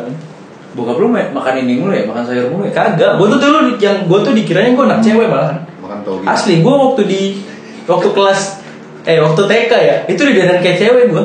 [0.72, 3.20] bokap lu ma- makan ini mulu ya makan sayur mulu ya Kagak.
[3.20, 5.60] Gue tuh dulu yang gue tuh dikiranya gue anak cewek malahan.
[5.84, 6.24] Makan togi.
[6.24, 7.22] Asli gue waktu di
[7.84, 8.40] waktu kelas
[9.04, 11.24] eh waktu TK ya itu didandan kayak cewek gue.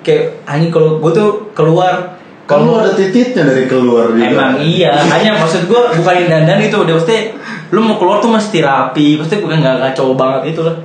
[0.00, 2.15] kayak anjing kalau gue tuh keluar
[2.46, 4.22] Lu ada tititnya dari keluar juga.
[4.22, 7.34] Emang iya, hanya maksud gue bukan dandan itu udah pasti
[7.74, 10.78] lu mau keluar tuh mesti rapi, pasti bukan nggak kacau banget itu lah.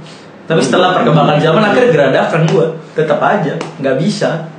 [0.50, 2.66] Tapi setelah perkembangan zaman akhirnya geradakan gue,
[2.98, 4.50] tetap aja nggak bisa.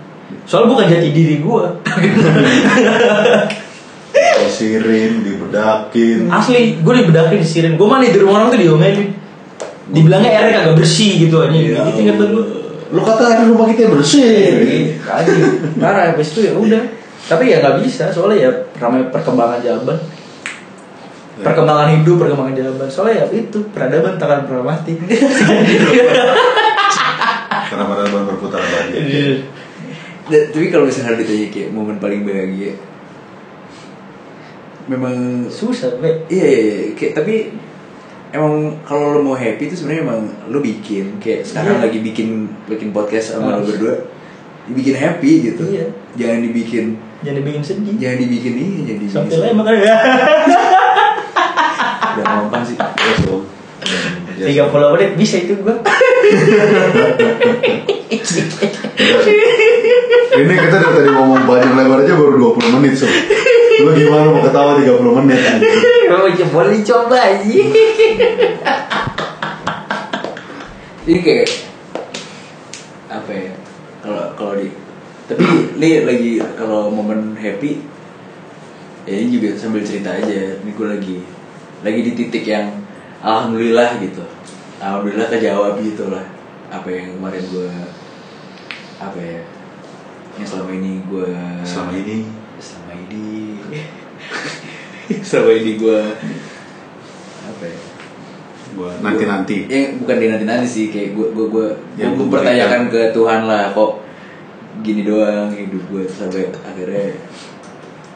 [0.46, 1.64] Soalnya bukan jati diri gue.
[4.52, 6.28] Sirin, dibedakin.
[6.28, 7.74] Asli, gue dibedakin disirin.
[7.80, 9.10] Gue mandi di rumah orang tuh diomelin.
[9.92, 11.56] Dibilangnya airnya kagak bersih gitu aja.
[11.56, 12.44] Ya Gitu gue.
[12.92, 15.00] Lu kata air rumah kita bersih.
[15.00, 15.32] Aji,
[15.80, 16.82] parah habis itu ya udah.
[17.24, 19.96] Tapi ya nggak bisa, soalnya ya ramai perkembangan zaman.
[21.40, 22.88] Perkembangan hidup, perkembangan zaman.
[22.92, 24.92] Soalnya ya itu peradaban takkan pernah mati.
[27.72, 29.40] Karena peradaban berputar balik.
[30.28, 32.76] Tapi kalau misalnya ditanya kayak momen paling bahagia
[34.90, 36.26] memang Susah, Be.
[36.26, 36.86] iya iya, iya.
[36.98, 37.54] kayak tapi
[38.32, 41.84] emang kalau lo mau happy itu sebenarnya emang lo bikin kayak sekarang Iya.
[41.84, 42.28] lagi bikin
[42.66, 43.68] bikin podcast sama lo Harus.
[43.70, 43.94] berdua
[44.64, 45.86] dibikin happy gitu Iya.
[46.14, 47.94] jangan dibikin Jangan dibikin sedih.
[47.96, 49.94] jangan dibikin ini jangan dibikin Sampai lah emang ada.
[52.12, 52.76] udah gampang sih
[53.22, 53.42] Om.
[54.32, 55.76] Yes, Tiga puluh menit bisa itu gua.
[60.32, 63.06] Ini kita dari tadi ngomong panjang lebar aja baru 20 menit, so.
[63.80, 65.40] Lu gimana mau ketawa 30 menit?
[66.12, 67.40] Oh, boleh coba aja.
[71.08, 71.48] ini kayak
[73.08, 73.52] apa ya?
[74.04, 74.68] Kalau kalau di
[75.24, 75.44] tapi
[75.80, 77.80] ini lagi kalau momen happy
[79.08, 80.60] ya ini juga sambil cerita aja.
[80.60, 81.18] Ini gue lagi
[81.82, 82.84] lagi di titik yang
[83.24, 84.22] alhamdulillah gitu.
[84.78, 86.28] Alhamdulillah kejawab gitu lah.
[86.68, 87.70] Apa yang kemarin gue
[89.02, 89.40] apa ya
[90.38, 91.28] yang selama ini gue
[91.66, 92.41] selama ini
[95.28, 95.98] selama ini gue
[97.42, 97.78] apa ya?
[98.72, 99.68] Gua nanti-nanti.
[99.68, 101.66] yang bukan di nanti nanti sih kayak gue gue gue
[102.00, 104.00] Yang gue pertanyakan ke Tuhan lah kok
[104.80, 107.12] gini doang hidup gue sampai akhirnya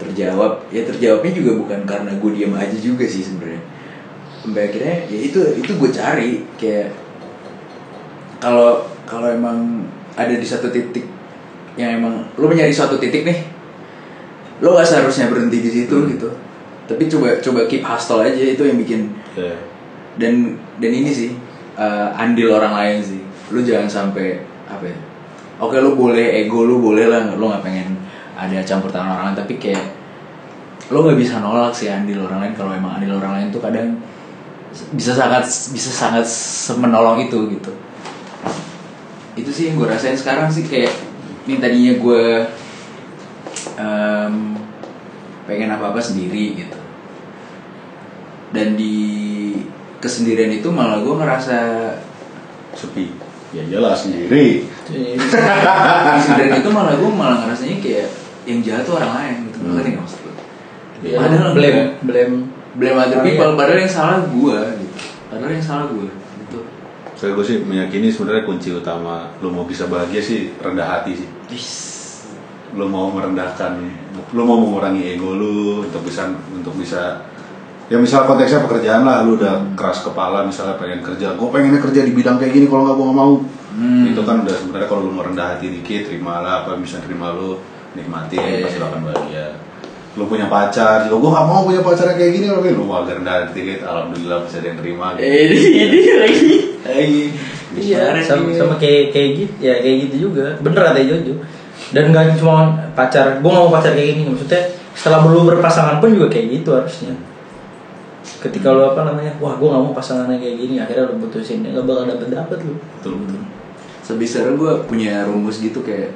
[0.01, 0.65] terjawab.
[0.73, 3.61] Ya terjawabnya juga bukan karena gue diam aja juga sih sebenarnya.
[4.41, 6.89] Sampai akhirnya ya itu itu gue cari kayak
[8.41, 9.85] kalau kalau emang
[10.17, 11.05] ada di satu titik
[11.77, 13.56] yang emang lo mencari suatu titik nih
[14.59, 16.09] lo gak seharusnya berhenti di situ Hmm.
[16.11, 16.29] gitu
[16.87, 19.53] tapi coba coba keep hustle aja itu yang bikin Ya.
[20.17, 21.35] dan dan ini sih
[21.75, 23.21] eh, andil orang lain sih
[23.53, 24.97] lu jangan sampai apa ya
[25.59, 28.01] oke lu boleh ego lu boleh lah lu nggak pengen
[28.33, 29.85] ada campur tangan orang lain tapi kayak
[30.89, 33.99] lu nggak bisa nolak sih andil orang lain kalau emang andil orang lain tuh kadang
[34.93, 36.25] bisa sangat bisa sangat
[36.77, 37.73] menolong itu gitu
[39.37, 40.93] itu sih yang gue rasain sekarang sih kayak
[41.45, 42.25] ini tadinya gue
[43.77, 44.35] em,
[45.45, 46.79] pengen apa apa sendiri gitu
[48.51, 48.97] dan di
[49.99, 51.59] kesendirian itu malah gue ngerasa
[52.73, 53.09] Sepi.
[53.51, 54.69] Ya jelas sendiri.
[54.85, 55.17] di
[56.13, 58.09] kesendirian itu malah gue malah ngerasanya kayak
[58.45, 59.75] yang jahat tuh orang lain gitu Hmm.
[59.75, 60.35] ngerti nggak maksud gue
[60.97, 61.17] Iya.
[61.21, 62.35] Padahal blame, blame.
[62.75, 63.59] blame other people iya.
[63.59, 64.97] padahal yang salah gue gitu
[65.29, 66.59] padahal yang salah gue gitu
[67.13, 71.29] Saya gue sih meyakini sebenarnya kunci utama lu mau bisa bahagia sih rendah hati sih.
[72.77, 73.73] Lu mau merendahkan,
[74.31, 77.25] lu mau mengurangi ego lu untuk bisa untuk bisa
[77.87, 82.03] ya misal konteksnya pekerjaan lah lu udah keras kepala misalnya pengen kerja gue pengennya kerja
[82.03, 83.33] di bidang kayak gini kalau nggak gue mau
[83.77, 84.09] Hmm.
[84.09, 87.61] itu kan udah sebenarnya kalau lu mau rendah hati dikit terimalah apa bisa terima lu
[87.93, 88.89] nikmatin Iya, pasti iya.
[88.89, 89.47] akan bahagia
[90.17, 93.35] lu punya pacar juga gue gak mau punya pacar kayak gini tapi lu agak rendah
[93.37, 95.29] hati dikit alhamdulillah bisa ada yang terima gitu.
[95.29, 96.49] Ini ini lagi.
[96.89, 97.23] lagi
[97.77, 100.57] Iya, sama, sama kayak kayak gitu, ya kayak gitu juga.
[100.65, 101.35] Bener kata Jojo.
[101.95, 104.23] Dan gak cuma pacar, gue mau pacar kayak gini.
[104.31, 107.15] Maksudnya setelah belum berpasangan pun juga kayak gitu harusnya.
[108.43, 111.71] Ketika lu apa namanya, wah gue gak mau pasangannya kayak gini, akhirnya lu putusin, ya
[111.73, 112.75] gak bakal dapet dapet lu.
[112.99, 113.41] betul betul
[114.07, 116.15] sebisa gue punya rumus gitu kayak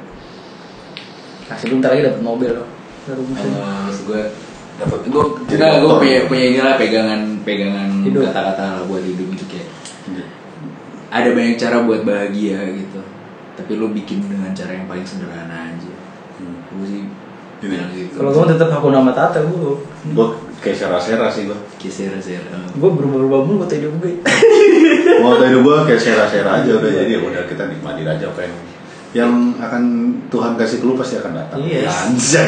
[1.51, 2.63] Kasih lu bentar lagi dapet mobil lo.
[3.11, 3.51] Rumusnya.
[3.51, 4.23] eh, maksud gue
[4.79, 9.45] dapat gue Jadi enggak gue punya punya inilah pegangan pegangan kata-kata lah buat hidup gitu
[9.51, 9.69] kayak
[11.11, 13.03] ada banyak cara buat bahagia gitu
[13.59, 15.91] tapi lu bikin dengan cara yang paling sederhana aja
[16.39, 16.57] Hmm.
[16.73, 17.03] gue sih
[17.61, 17.69] Ini.
[17.69, 19.75] bilang gitu Kalau gue tetap aku nama Tata gue.
[20.17, 20.27] gue
[20.61, 22.41] kayak sera-sera sih gue kiser kiser
[22.77, 24.21] Gue berubah-ubah mulu hidup gue.
[25.21, 28.55] mau tadi gue kayak sera-sera aja udah jadi ya udah kita nikmatin aja apa yang
[29.11, 29.83] yang akan
[30.31, 31.91] Tuhan kasih ke lu pasti akan datang Yes.
[32.07, 32.47] Anjay.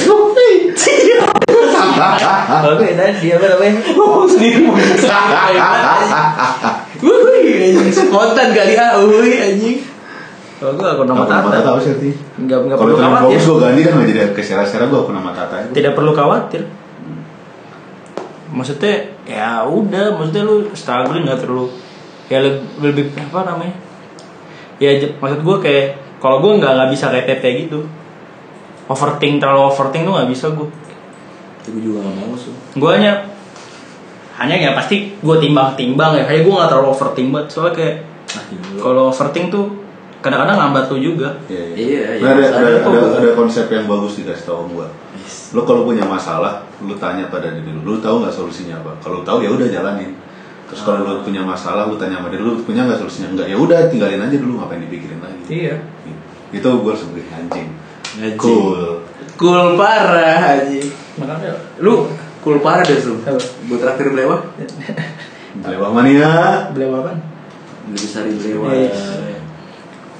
[2.78, 3.82] Gue dan dia apa namanya?
[3.98, 4.62] Ngomong sendiri
[7.92, 9.91] spontan kali ah, anjing.
[10.62, 11.58] Kalau gue aku nama Aku nama Tata.
[11.58, 12.14] Tata apa sih?
[12.38, 13.34] Enggak enggak Kalau perlu terlalu khawatir.
[13.34, 15.56] bagus gue ganti kan nggak jadi ke sera-sera gue aku nama Tata.
[15.68, 16.62] Tidak perlu khawatir.
[18.48, 18.94] Maksudnya
[19.24, 21.66] ya udah, maksudnya lu struggling nggak terlalu
[22.28, 23.74] ya lebih, lebih apa namanya?
[24.76, 25.86] Ya maksud gue kayak
[26.18, 27.80] kalau gue nggak nggak bisa kayak Tete gitu
[28.84, 30.68] overthink terlalu overthink tuh nggak bisa gue
[31.58, 32.50] Tapi gue juga gak mau sih.
[32.52, 33.12] gue hanya
[34.34, 37.96] hanya ya pasti gue timbang-timbang ya kayak gue nggak terlalu overthink banget soalnya kayak
[38.32, 38.80] Ah, gila.
[38.80, 39.66] kalau overthink tuh
[40.22, 42.22] kadang-kadang lambat tuh juga Iya, Iya, iya.
[42.22, 44.86] Nah, ada, ada, Ada ada, konsep yang bagus dikasih tahu gua.
[45.18, 45.50] Yes.
[45.52, 48.94] Lo kalau punya masalah, lo tanya pada diri lo, lo tahu nggak solusinya apa?
[49.02, 50.14] Kalau tahu ya udah jalanin.
[50.70, 53.34] Terus kalau lo punya masalah, lo tanya sama diri lo, punya nggak solusinya?
[53.34, 55.42] Enggak, ya udah tinggalin aja dulu, ngapain dipikirin lagi?
[55.50, 55.76] iya
[56.54, 57.68] Itu gue sebagai anjing.
[58.22, 58.38] Anjing.
[58.38, 59.02] Cool.
[59.36, 60.80] Cool parah aja.
[61.18, 62.06] makanya Lu
[62.44, 63.18] cool parah deh lu.
[63.26, 63.40] Apa?
[63.40, 64.40] Gue terakhir belewah.
[65.66, 66.30] Lewat mania.
[66.72, 67.12] beli apa
[67.90, 68.70] Lebih sari belewah.
[68.72, 69.31] Yes.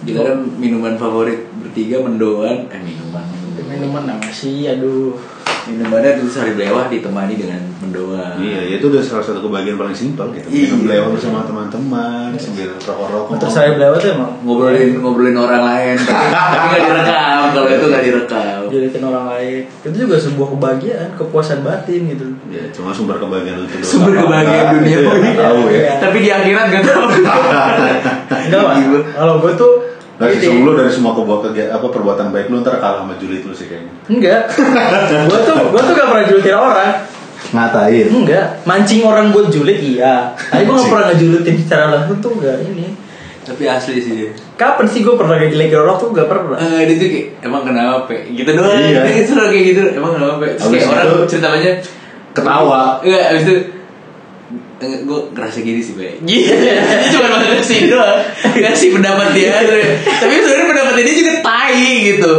[0.02, 2.66] Kan minuman favorit bertiga mendoan.
[2.68, 3.24] Eh minuman.
[3.62, 5.16] minuman apa sih aduh
[5.62, 8.34] Minumannya dulu sari belewah ditemani dengan mendoan.
[8.34, 10.50] Iya, ya itu udah salah satu kebahagiaan paling simpel gitu.
[10.50, 10.74] Iya.
[10.74, 13.38] Minum lewat bersama teman-teman, sambil rokok-rokok.
[13.38, 15.96] terus saya beli apa tuh emang ngobrolin ngobrolin orang lain
[16.50, 21.60] tapi nggak direkam kalau itu nggak direkam jadikan orang lain itu juga sebuah kebahagiaan kepuasan
[21.62, 23.76] batin gitu Ya, cuma sumber kebahagiaan itu.
[23.86, 24.96] Sumber kebahagiaan dunia.
[24.98, 25.78] Itu ya, nggak tahu ya.
[25.78, 25.92] Iya.
[26.02, 27.04] tapi di akhirat nggak tahu
[28.32, 29.00] enggak mas Gila.
[29.14, 29.72] kalau gue tuh
[30.22, 33.42] Dari semua lu dari semua kebuat kegiatan apa perbuatan baik lu ntar kalah sama julid
[33.42, 33.92] lu sih kayaknya.
[34.06, 34.40] enggak
[35.28, 36.94] gue tuh gue tuh gak pernah julitin orang
[37.50, 38.06] Ngatain.
[38.08, 42.56] enggak mancing orang buat julid iya tapi gue gak pernah ngejulitin secara langsung tuh enggak
[42.64, 42.86] ini
[43.42, 46.94] tapi asli sih dia kapan sih gue pernah ngejelekin orang tuh gak pernah Eh, dia
[46.94, 48.16] tuh kayak emang kenapa Pe?
[48.30, 49.02] gitu doang Iya.
[49.26, 50.48] selalu kayak gitu emang kenapa Pe?
[50.54, 51.72] terus kayak orang itu cerita aja
[52.32, 52.82] ketawa.
[53.02, 53.54] enggak abis itu
[54.82, 56.54] gue ngerasa gini sih Pe Iya
[56.98, 58.20] Dia cuma mau ngasih doang.
[58.50, 59.54] Ngasih pendapat dia
[60.02, 62.32] Tapi sebenarnya pendapatnya dia juga tai gitu.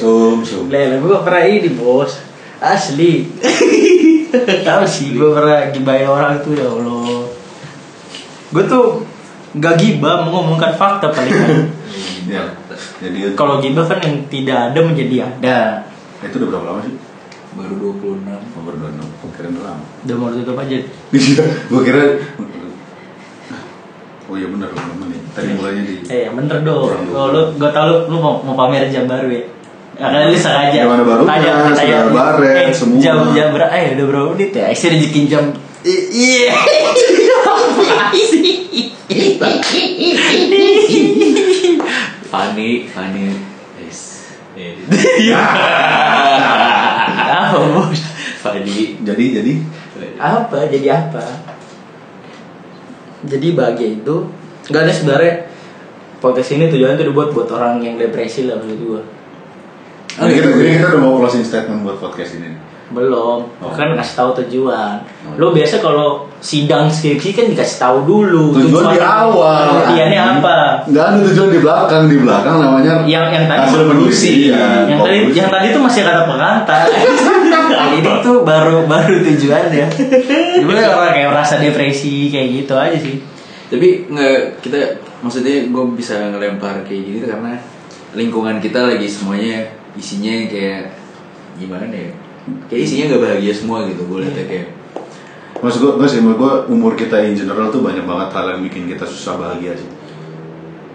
[0.00, 0.64] Sum sum.
[0.72, 2.20] Lele, gue pernah ini bos.
[2.62, 3.28] Asli.
[4.66, 7.28] Tahu sih gue pernah gibahin orang tuh ya Allah.
[8.54, 9.04] Gue tuh
[9.60, 11.50] gak gibah mengumumkan fakta paling kan
[12.34, 12.42] Ya.
[13.04, 15.58] Jadi Kalau gibah kan yang tidak ada menjadi ada.
[16.24, 16.96] Itu udah berapa lama sih?
[17.54, 19.08] Baru 26 Nomor dua enam.
[19.30, 19.84] Kira udah lama.
[20.02, 20.76] Udah mau tutup aja
[21.10, 22.02] Iya, gua kira.
[24.24, 25.20] Oh iya benar lima menit.
[25.32, 25.94] Tadi mulainya di.
[26.08, 26.88] Eh bener dong.
[27.12, 29.44] Kalau lu, gue tau lu, lu mau, mau pamer jam baru ya
[29.94, 32.98] Karena lu sengaja Jam mana barunya, sudah baret, eh, semua.
[32.98, 35.44] Jam, jam berapa, eh udah berapa menit ya Saya rezekin jam
[35.84, 36.50] Iya
[42.30, 43.22] Fani Fani
[43.78, 44.00] Yes
[45.30, 46.13] Apa
[47.56, 48.00] bos?
[48.38, 49.52] Fani Jadi jadi
[50.16, 51.24] apa jadi apa
[53.24, 54.16] jadi bahagia itu
[54.66, 55.34] nggak ada sebenarnya
[56.18, 59.02] podcast ini tujuannya tuh dibuat buat orang yang depresi lah menurut gua
[60.14, 60.58] Oh, Jadi kita, gitu.
[60.60, 62.54] jadi kita udah mau closing statement buat podcast ini.
[62.86, 63.72] belum Oh.
[63.74, 65.34] kan kasih tahu tujuan Oh.
[65.34, 69.82] lo biasa kalau sidang skripsi kan dikasih tahu dulu Tujuan di awal.
[69.82, 74.30] penelitiannya apa Enggak ada tujuan di belakang, di belakang namanya yang yang tadi hasil.
[74.46, 76.84] Iya, yang tadi yang tadi tuh masih kata pengantar
[77.94, 79.86] ini tuh baru baru tujuannya
[80.60, 80.80] gimana?
[80.94, 83.16] Orang kayak merasa depresi kayak gitu aja sih.
[83.68, 84.78] Tapi nggak kita
[85.20, 87.56] maksudnya gue bisa ngelempar kayak gini tuh karena
[88.12, 90.94] lingkungan kita lagi semuanya isinya kayak
[91.56, 92.10] gimana ya?
[92.68, 94.68] Kayak isinya nggak bahagia semua gitu gue liatnya kayak.
[95.58, 98.84] Maksud gue, gue sih, gue umur kita in general tuh banyak banget hal yang bikin
[98.84, 99.88] kita susah bahagia sih.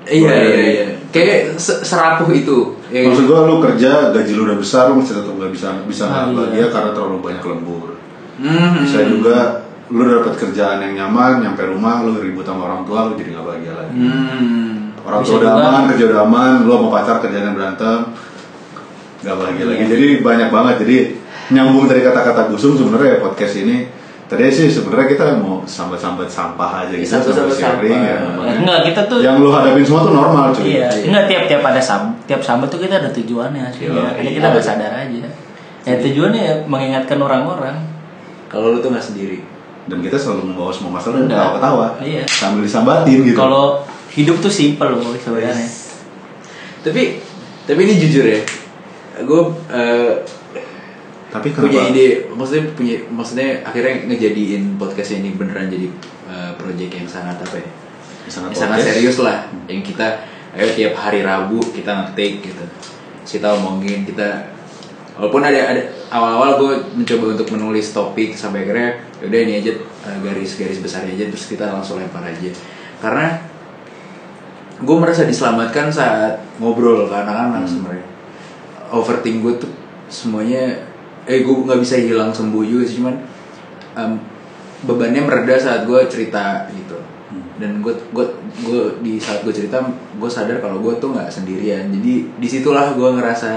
[0.10, 0.86] iya iya iya.
[1.10, 2.78] Kayak se- serapuh itu.
[2.90, 6.04] Ya, Maksud gue lu kerja, gaji lu udah besar, lu masih tetap gak bisa bisa
[6.10, 6.34] Ah, nggak iya.
[6.34, 7.88] bahagia karena terlalu banyak lembur.
[8.42, 9.38] Hmm, Bisa juga
[9.90, 13.46] lu dapat kerjaan yang nyaman, nyampe rumah lu ribut sama orang tua, lu jadi gak
[13.46, 13.94] bahagia lagi.
[13.94, 14.70] Hmm.
[15.06, 18.00] Orang Bisa tua udah aman, kerja udah aman, lu sama pacar kerjaan berantem,
[19.22, 19.78] gak bahagia lagi.
[19.78, 19.88] Iya.
[19.94, 20.76] Jadi banyak banget.
[20.82, 20.98] Jadi
[21.50, 23.78] nyambung dari kata-kata Gusum sebenarnya ya podcast ini.
[24.30, 28.06] Tadi sih sebenarnya kita mau sambat-sambat sampah aja gitu, sambil sharing sampah.
[28.06, 28.18] ya.
[28.22, 28.56] namanya.
[28.62, 30.78] enggak kita tuh Yang lu hadapin semua tuh normal cuy.
[30.78, 33.90] Iya, enggak tiap-tiap ada sam, tiap sambat tuh kita ada tujuannya sih.
[33.90, 33.98] Iya.
[33.98, 35.30] Ya, Karena kita nggak sadar aja.
[35.82, 37.74] Ya tujuannya ya mengingatkan orang-orang.
[38.46, 39.42] Kalau lu tuh nggak sendiri.
[39.90, 41.42] Dan kita selalu membawa semua masalah dan Enggak.
[41.42, 41.88] ketawa-ketawa.
[42.06, 42.24] Iya.
[42.30, 43.34] Sambil disambatin gitu.
[43.34, 43.82] Kalau
[44.14, 45.66] hidup tuh simpel loh sebenarnya.
[46.86, 47.18] Tapi
[47.66, 48.42] tapi ini jujur ya,
[49.26, 49.42] gue
[51.30, 51.94] Tapi punya kenapa?
[51.94, 55.88] ide maksudnya punya maksudnya akhirnya ngejadiin podcast ini beneran jadi
[56.26, 57.70] uh, project yang sangat apa ya?
[58.30, 59.46] Sangat, yang sangat serius lah.
[59.70, 60.08] Yang kita
[60.58, 62.66] ayo tiap hari Rabu kita ngetik gitu.
[63.26, 64.58] Kita omongin kita
[65.22, 69.78] walaupun ada ada awal-awal gue mencoba untuk menulis topik sampai akhirnya udah ini aja
[70.10, 72.50] uh, garis-garis besar aja terus kita langsung lempar aja.
[72.98, 73.38] Karena
[74.80, 77.70] gue merasa diselamatkan saat ngobrol ke anak-anak Hmm.
[77.70, 78.06] sebenarnya
[78.90, 79.72] overthink gue tuh
[80.10, 80.89] semuanya
[81.30, 83.16] eh gue nggak bisa hilang sembuh juga sih cuman
[83.94, 84.12] em,
[84.82, 86.98] bebannya mereda saat gue cerita gitu.
[87.62, 88.26] Dan gue gue
[88.66, 89.78] gue di saat gue cerita
[90.18, 91.94] gue sadar kalau gue tuh nggak sendirian.
[91.94, 93.52] Jadi di situlah gue ngerasa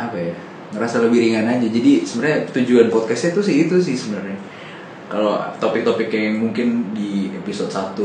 [0.00, 0.32] apa ya
[0.72, 1.68] ngerasa lebih ringan aja.
[1.68, 4.40] Jadi sebenarnya tujuan podcastnya tuh sih itu sih sebenarnya.
[5.12, 7.98] Kalau topik-topik yang mungkin di episode 1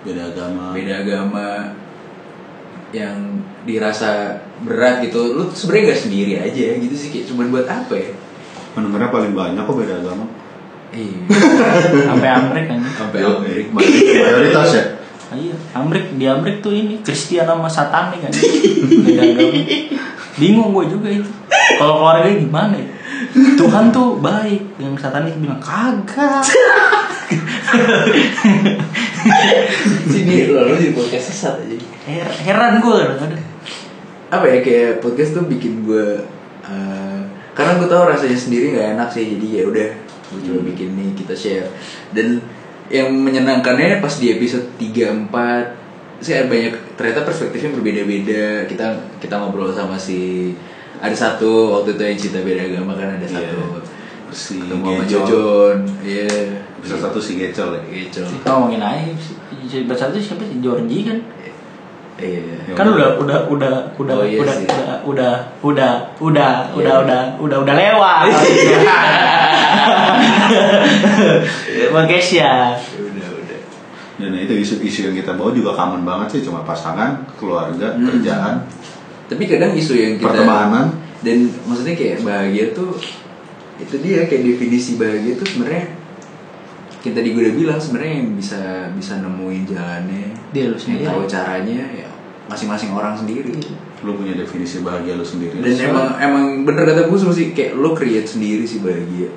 [0.00, 0.72] beda agama.
[0.72, 1.46] beda agama
[2.90, 4.34] yang dirasa
[4.66, 8.10] berat gitu lu sebenarnya nggak sendiri aja gitu sih kayak cuman buat apa ya?
[8.74, 10.24] Pendengarnya paling banyak kok beda agama.
[10.90, 11.18] Iya.
[12.10, 12.80] Sampai Amrik kan.
[12.98, 14.84] Sampai Yo, Amerika mayoritas ya?
[15.30, 18.32] Iya Amrik di Amrik tuh ini Kristen sama Satan nih kan.
[19.06, 19.62] Beda agama.
[20.38, 21.30] Bingung gue juga itu.
[21.78, 22.88] Kalau keluarga gimana ya?
[23.54, 24.82] Tuhan tuh baik.
[24.82, 26.42] Yang satanis bilang kagak
[30.06, 31.76] sini lalu di podcast sesat aja.
[32.04, 33.42] Her- heran gue kadang-kadang
[34.30, 36.22] apa ya kayak podcast tuh bikin gue
[36.62, 39.88] eh, karena gue tahu rasanya sendiri nggak enak sih jadi ya udah
[40.30, 41.68] gue coba bikin nih kita share.
[42.10, 42.38] Dan
[42.86, 45.78] yang menyenangkannya pas di episode 3 4
[46.20, 48.64] sih ada banyak ternyata perspektifnya berbeda-beda.
[48.64, 48.86] Kita
[49.18, 50.52] kita ngobrol sama si
[51.00, 53.40] ada satu waktu itu yang cinta beda agama kan ada Iya.
[53.40, 53.58] satu
[54.30, 55.02] si ketemu sama.
[55.08, 56.28] Jojon iya
[56.80, 57.82] bisa satu si Gecol ya?
[57.84, 58.26] Gecol.
[58.26, 59.12] Kita ngomongin aja
[59.62, 60.58] sih bersatu siapa sih?
[60.58, 61.18] Georgie kan?
[62.16, 62.76] Iya.
[62.76, 66.76] Kan udah udah udah udah Oh, iya udah, udah udah udah udah Iya.
[66.76, 68.24] udah udah udah udah lewat.
[71.90, 73.58] Bang Kesya udah udah.
[74.20, 78.04] Dan itu isu-isu yang kita bawa juga common banget sih cuma pasangan keluarga Hmm.
[78.06, 78.54] kerjaan.
[79.26, 80.86] Tapi kadang isu yang kita pertemanan.
[81.20, 82.96] dan maksudnya kayak bahagia tuh
[83.76, 85.84] itu dia kayak definisi bahagia tuh sebenarnya
[87.00, 88.60] kita di udah bilang sebenarnya yang bisa
[88.92, 91.08] bisa nemuin jalannya Dia lu sendiri.
[91.08, 92.08] tahu caranya ya
[92.50, 93.56] masing-masing orang sendiri.
[94.04, 95.64] Lu punya definisi bahagia lu sendiri.
[95.64, 99.30] Dan emang emang bener kata gue sih kayak lo create sendiri sih bahagia.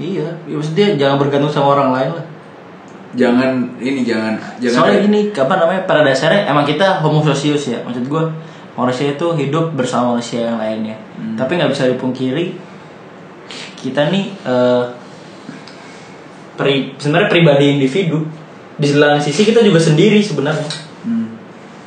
[0.00, 0.28] Iya.
[0.48, 2.26] Ya maksudnya jangan bergantung sama orang lain lah.
[3.14, 7.78] Jangan ini jangan jangan soalnya gini apa namanya pada dasarnya emang kita homo sosius ya.
[7.82, 8.22] Maksud gue
[8.74, 10.98] manusia itu hidup bersama manusia yang lainnya.
[11.14, 11.38] Hmm.
[11.38, 12.58] tapi nggak bisa dipungkiri
[13.78, 14.82] kita nih eh,
[16.54, 18.24] pri, sebenarnya pribadi individu
[18.74, 20.66] di lain sisi kita juga sendiri sebenarnya.
[21.04, 21.36] Hmm.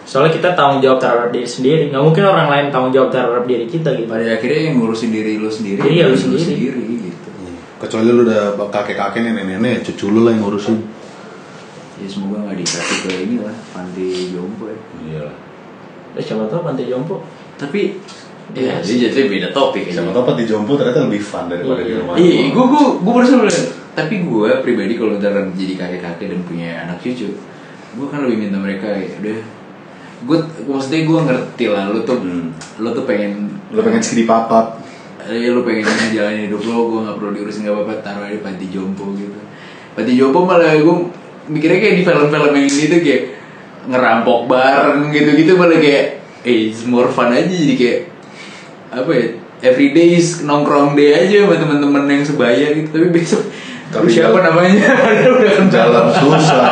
[0.07, 1.83] soalnya kita tanggung jawab terhadap diri sendiri.
[1.91, 4.07] Nggak mungkin orang lain tanggung jawab terhadap diri kita gitu.
[4.07, 6.79] Pada akhirnya yang ngurusin diri lo sendiri Iya, lo diri sendiri.
[7.11, 7.27] gitu.
[7.77, 10.79] Kecuali lu udah kakek-kakek nenek-nenek cucu lu lah yang ngurusin.
[11.97, 14.77] Ya semoga nggak dikasih ke ini lah panti jompo ya.
[15.03, 15.25] Iya.
[16.15, 17.27] Eh, siapa tahu pantai jompo.
[17.59, 17.99] Tapi
[18.55, 21.91] Iya, ya jadi jatuhnya beda topik siapa tau di jompo ternyata lebih fun daripada di
[21.91, 21.99] Iya.
[21.99, 23.27] rumah Iya, gue gue gue baru.
[23.97, 27.33] Tapi gue pribadi kalau ntar jadi kakek kakek dan punya anak cucu,
[27.97, 29.41] gue kan lebih minta mereka ya udah.
[30.21, 30.37] Gue
[30.69, 32.53] maksudnya gue ngerti lah, lu tuh Hmm.
[32.77, 34.85] lu tuh pengen lu pengen sih papap
[35.25, 38.41] eh, lu pengen ngejalanin hidup lo, gue nggak perlu diurusin nggak apa-apa, taruh aja di
[38.45, 39.41] panti jompo gitu.
[39.97, 40.97] Panti jompo malah gue
[41.49, 43.23] mikirnya kayak di film-film yang ini tuh kayak
[43.87, 47.99] ngerampok bareng gitu-gitu malah kayak eh it's more fun aja jadi kayak
[48.91, 49.25] apa ya
[49.63, 53.43] everyday is nongkrong day aja sama teman-teman yang sebaya gitu tapi besok
[53.87, 54.83] Tapi siapa namanya?
[55.73, 56.67] Jalan susah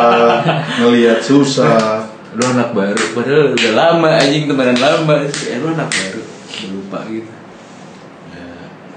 [0.84, 2.04] ngelihat susah.
[2.36, 3.04] Lu anak baru.
[3.16, 5.24] Padahal udah lama anjing temenan lama.
[5.24, 6.22] Eh lu anak baru.
[6.76, 7.32] Lupa gitu.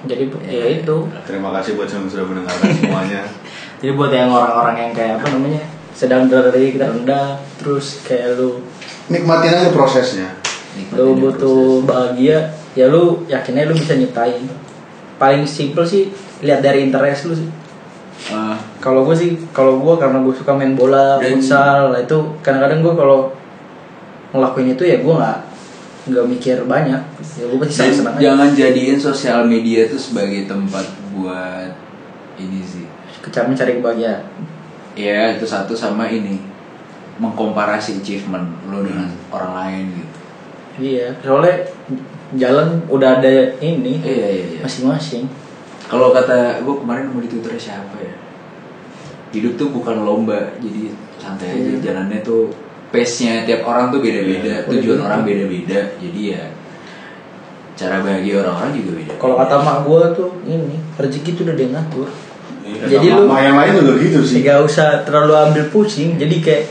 [0.06, 0.96] Jadi ya itu.
[1.26, 3.22] Terima kasih buat yang sudah mendengarkan semuanya.
[3.82, 5.62] Jadi buat yang orang-orang yang kayak apa namanya
[5.94, 8.62] sedang dari kita rendah terus kayak lu
[9.10, 10.38] nikmatin aja prosesnya.
[10.74, 14.46] Nikmatin lu butuh bahagia ya lu yakinnya lu bisa nyiptain.
[15.18, 17.50] Paling simple sih lihat dari interest lu sih
[18.28, 22.18] Ah, kalau gue sih kalau gue karena gue suka main bola Dan- futsal lah itu
[22.42, 23.30] kadang-kadang gue kalau
[24.34, 25.38] ngelakuin itu ya gue nggak
[26.10, 26.98] nggak mikir banyak.
[27.38, 28.22] Ya gue pasti senang senang aja.
[28.26, 31.72] jangan jadiin sosial media itu sebagai tempat buat
[32.36, 32.84] ini sih.
[33.22, 34.22] Kecar mencari kebahagiaan.
[34.98, 36.42] Ya itu satu sama ini
[37.18, 40.16] mengkomparasi achievement lo dengan orang lain gitu.
[40.78, 41.56] Iya soalnya
[42.36, 44.60] jalan udah ada ini iya iya iya.
[44.62, 45.26] masing-masing
[45.88, 48.14] Kalau kata gue kemarin mau di Twitter siapa ya?
[49.30, 51.80] Hidup tuh bukan lomba, jadi santai aja Iya.
[51.82, 52.48] jalannya tuh
[52.88, 55.04] pace-nya tiap orang tuh beda-beda, Iya, tujuan beda-beda.
[55.06, 55.80] orang beda-beda.
[55.98, 56.42] Jadi ya
[57.74, 59.12] cara bahagia orang-orang juga beda.
[59.16, 62.08] kalau kata mak gue tuh ini rezeki tuh udah dia ngatur
[62.60, 66.36] Iya, Jadi lu- sama yang lain juga gitu sih Gak usah terlalu ambil pusing jadi
[66.36, 66.62] kayak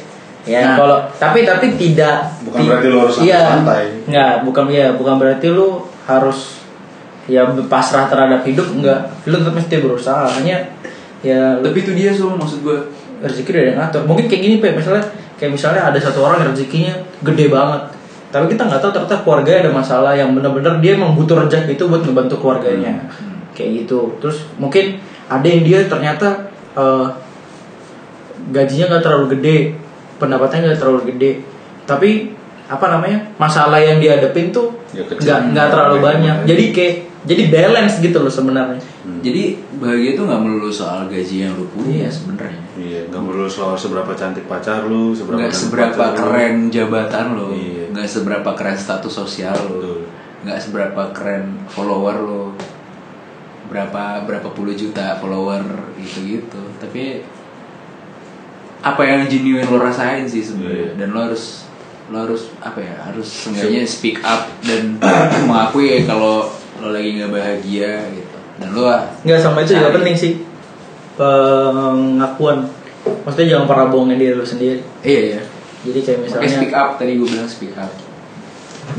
[0.44, 0.76] ya Nah.
[0.76, 4.04] kalau tapi tapi tidak Bukan berarti lu harus iya, santai.
[4.04, 5.68] nggak bukan ya bukan berarti lu
[6.04, 6.57] harus
[7.28, 9.00] ya pasrah terhadap hidup enggak.
[9.28, 10.64] Lu tetap mesti berusaha hanya
[11.20, 12.80] ya Tapi itu dia so maksud gue.
[13.18, 14.02] rezeki udah ada yang ngatur.
[14.06, 15.04] Mungkin kayak gini pak misalnya
[15.42, 16.94] kayak misalnya ada satu orang yang rezekinya
[17.26, 17.82] gede banget.
[18.30, 21.84] Tapi kita nggak tahu ternyata keluarganya ada masalah yang benar-benar dia emang butuh rezeki itu
[21.90, 23.10] buat ngebantu keluarganya.
[23.10, 23.42] Hmm.
[23.58, 24.14] kayak gitu.
[24.22, 26.46] Terus mungkin ada yang dia ternyata
[26.78, 27.08] eh,
[28.54, 29.58] gajinya nggak terlalu gede
[30.22, 31.32] pendapatannya nggak terlalu gede.
[31.90, 32.10] Tapi
[32.68, 36.38] apa namanya masalah yang dihadapin tuh Ya, nggak nggak terlalu banyak.
[36.48, 36.96] Jadi kayak
[37.28, 38.80] jadi balance gitu loh sebenarnya
[39.20, 39.44] Jadi
[39.78, 42.60] bahagia itu nggak melulu soal gaji yang lu punya sebenarnya.
[42.76, 46.18] Iya, nggak melulu soal seberapa cantik pacar lu, seberapa Nggak cantik seberapa pacar lu.
[46.24, 47.84] keren jabatan lo, Iya.
[47.92, 50.04] nggak seberapa keren status sosial lo,
[50.44, 52.46] nggak seberapa keren follower lo,
[53.68, 55.64] berapa berapa puluh juta follower
[55.98, 56.62] gitu gitu.
[56.78, 57.24] Tapi
[58.80, 61.00] apa yang genuine lo rasain sih sebenarnya, Iya.
[61.00, 61.68] dan lo harus
[62.08, 64.96] lo harus apa ya harus seenggaknya speak up dan
[65.50, 66.48] mengakui ya kalau
[66.78, 68.38] lo lagi nggak bahagia gitu.
[68.58, 68.82] Dan lo
[69.24, 70.34] nggak sama itu juga penting sih.
[71.18, 72.58] Pengakuan.
[73.24, 74.80] Maksudnya jangan pernah bohongin diri lu sendiri.
[75.02, 75.42] Iya iya.
[75.88, 76.90] Jadi kayak Makanya misalnya speak up.
[76.98, 77.92] Tadi gue bilang speak up.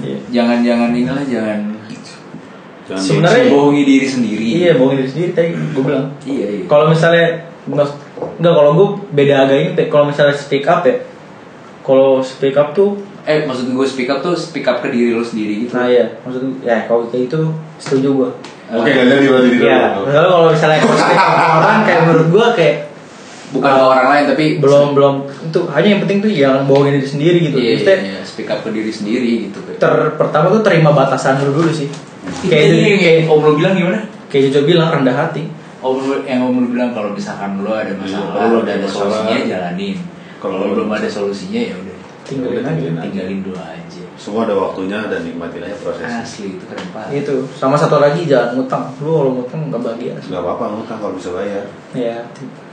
[0.04, 0.18] Iya.
[0.28, 1.58] jangan jangan inilah jangan
[2.88, 4.44] Jangan Sebenarnya- bohongi diri sendiri.
[4.64, 6.06] Iya bohongin diri sendiri tadi gue bilang.
[6.24, 6.64] Iya iya.
[6.64, 7.26] Kalau misalnya
[7.68, 7.96] mas-
[8.40, 10.96] nggak kalau gue beda agak ini kalau misalnya speak up ya
[11.84, 12.96] kalau speak up tuh
[13.28, 15.76] eh maksud gue speak up tuh speak up ke diri lo sendiri gitu.
[15.76, 17.40] Nah ya maksud ya kalau kayak itu
[17.76, 18.30] setuju gue
[18.68, 20.04] Oke, kalian di diri Iya, dulu.
[20.06, 22.74] misalnya kalau misalnya kalau speak up ke orang kayak menurut gue kayak
[23.48, 25.14] bukan ke orang lain tapi belum belum.
[25.42, 27.56] Itu hanya yang penting tuh jangan bohongin diri sendiri gitu.
[27.56, 30.90] iya, Maksudnya iya, iya, speak up ke diri sendiri gitu kayak ter pertama tuh terima
[30.90, 31.88] batasan lu dulu sih.
[32.42, 34.00] kayak Kayak ini kayak om lo bilang gimana?
[34.28, 35.48] kayak Jojo bilang rendah hati.
[35.80, 38.84] om lo yang om lo bilang kalau misalkan lo ada masalah kalau lo udah ada
[38.84, 39.96] masalah, solusinya jalanin.
[40.36, 41.87] Kalau lo- belum ada solusinya ya udah
[42.28, 42.68] Tinggalin aja.
[42.70, 43.02] tinggalin aja.
[43.02, 46.20] tinggalin dulu aja Semua ada waktunya dan nikmatin aja prosesnya.
[46.20, 48.84] asli itu keren banget Itu sama satu lagi jangan ngutang.
[48.98, 50.14] Lu kalau ngutang nggak bahagia.
[50.20, 51.64] Gak apa-apa ngutang kalau bisa bayar.
[51.92, 52.18] Ya,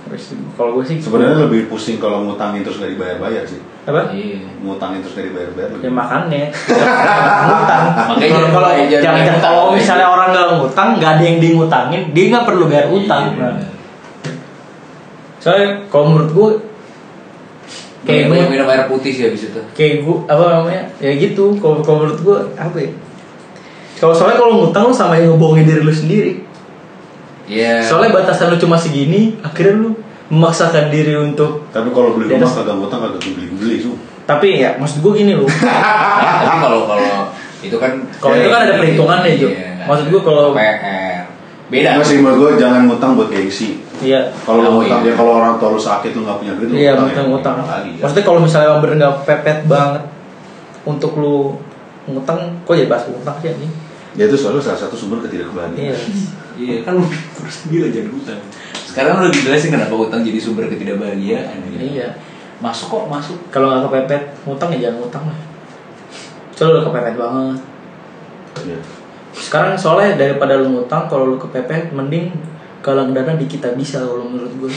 [0.04, 3.62] terus kalau gue sih Sebenarnya lebih pusing kalau ngutangin terus gak dibayar-bayar sih.
[3.84, 4.10] apa?
[4.12, 7.84] iya Ngutangin terus gak dibayar-bayar Ya makannya Jangan ngutang.
[7.86, 9.42] Makanya Kalau jangan- kalau jangan jangan ngutang.
[9.46, 13.24] kalau misalnya orang nggak ngutang, nggak ada yang di ngutangin, dia nggak perlu bayar utang.
[13.30, 13.70] Iya, Nah,
[15.38, 16.50] soalnya kalau menurut gue
[18.06, 21.82] kayak gue minum air putih sih habis itu kayak gue apa namanya ya gitu kalau
[21.82, 22.92] kalau menurut gue apa ya
[23.96, 26.34] kalau soalnya kalau ngutang lu sama yang ngebohongin diri lu sendiri
[27.46, 27.78] Iya.
[27.80, 29.94] soalnya batasan lu cuma segini akhirnya lu
[30.28, 33.94] memaksakan diri untuk Tapi kalau beli Ya, rumah kagak ngutang kagak beli-beli su.
[34.26, 35.62] tapi ya maksud gue gini loh Ya,
[36.42, 37.30] tapi kalau kalau
[37.62, 39.50] itu kan Kalau itu kan ada perhitungannya, Jo.
[39.50, 39.86] Iya.
[39.86, 40.54] Maksud gua kalau-
[41.66, 41.98] beda.
[41.98, 43.82] Enggak sih menurut gue jangan ngutang buat gengsi.
[44.00, 44.22] iya.
[44.44, 45.12] Kalau Oh, ngutang iya.
[45.12, 47.32] ya kalau orang tua lu sakit lu nggak punya duit lu iya ngutang ngutang ya,
[47.32, 47.56] ngutang.
[47.66, 48.02] Lagi, ya.
[48.06, 50.04] maksudnya kalau misalnya emang bener nggak pepet banget
[50.84, 51.36] untuk lu
[52.06, 53.72] ngutang kok jadi bahas ngutang sih anjing?
[54.16, 55.76] Ya itu selalu salah satu sumber ketidakbahagiaan.
[55.76, 55.98] iya.
[56.56, 57.04] Iya kan lu
[57.36, 58.42] terus bilang jangan hutang.
[58.86, 62.08] Sekarang lu dijelasin kenapa hutang jadi sumber ketidakbahagiaan iya.
[62.64, 63.36] Masuk kok masuk.
[63.50, 65.40] Kalau nggak kepepet ngutang ya jangan ngutang lah.
[66.56, 67.60] Soalnya udah kepepet banget.
[68.64, 68.80] Iya.
[69.36, 72.32] Sekarang soalnya daripada lu ngutang kalau lu kepepet mending
[72.80, 74.72] galang dana di kita bisa kalau menurut gue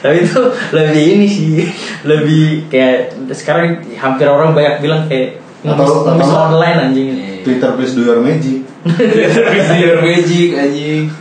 [0.00, 0.40] tapi itu
[0.72, 1.68] lebih ini sih
[2.04, 7.08] lebih kayak sekarang hampir orang banyak bilang kayak Atau- ngemis online anjing.
[7.44, 8.64] Twitter please do your magic.
[9.76, 11.12] Your magic anjing.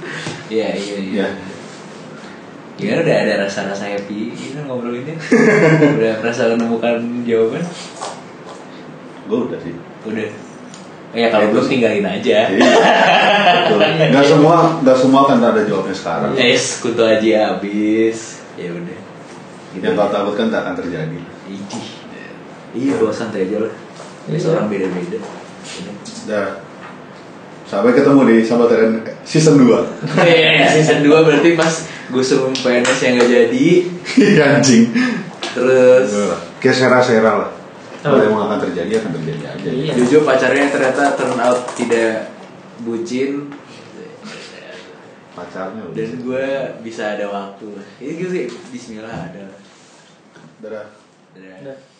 [0.47, 1.27] Iya iya iya.
[1.27, 1.27] Ya.
[2.79, 4.31] Gimana udah ada rasa-rasa happy?
[4.31, 5.19] Gitu ngobrolinnya
[5.99, 7.59] Udah merasa menemukan jawaban
[9.29, 9.77] Gue udah sih.
[10.09, 10.25] Udah
[11.09, 12.73] Ya kalau belum tinggalin aja Iya.
[14.13, 16.37] Gak semua gak semua kan ada jawabnya sekarang.
[16.37, 18.99] Es kutu aja habis Ya udah
[19.73, 21.17] Gitu Yang kau takutkan tak akan terjadi.
[21.49, 21.85] Idih.
[22.77, 23.73] Iya bawa santai aja lah
[24.29, 24.53] Iya.
[24.53, 25.17] Orang beda-beda
[26.29, 26.49] Dah.
[27.65, 29.69] Sampai ketemu di Sabatarian season 2.
[30.25, 31.73] Eh, season 2 berarti pas
[32.09, 33.67] gue suruh PNS yang gak jadi
[34.33, 34.89] Iya anjing.
[35.53, 36.09] Terus
[36.61, 37.49] Kayak sera-sera lah.
[37.99, 38.27] Kalau Oh.
[38.31, 39.69] emang akan terjadi akan terjadi aja.
[39.69, 39.91] Iya.
[39.99, 42.31] Jojo pacarnya ternyata turn out tidak
[42.83, 43.51] bucin
[45.35, 45.95] Pacarnya udah.
[45.95, 46.45] Dan gue
[46.83, 47.67] bisa ada waktu
[48.01, 49.45] Ini gue sih Bismillah ada
[50.59, 50.87] Dadah.
[51.35, 51.98] Dadah.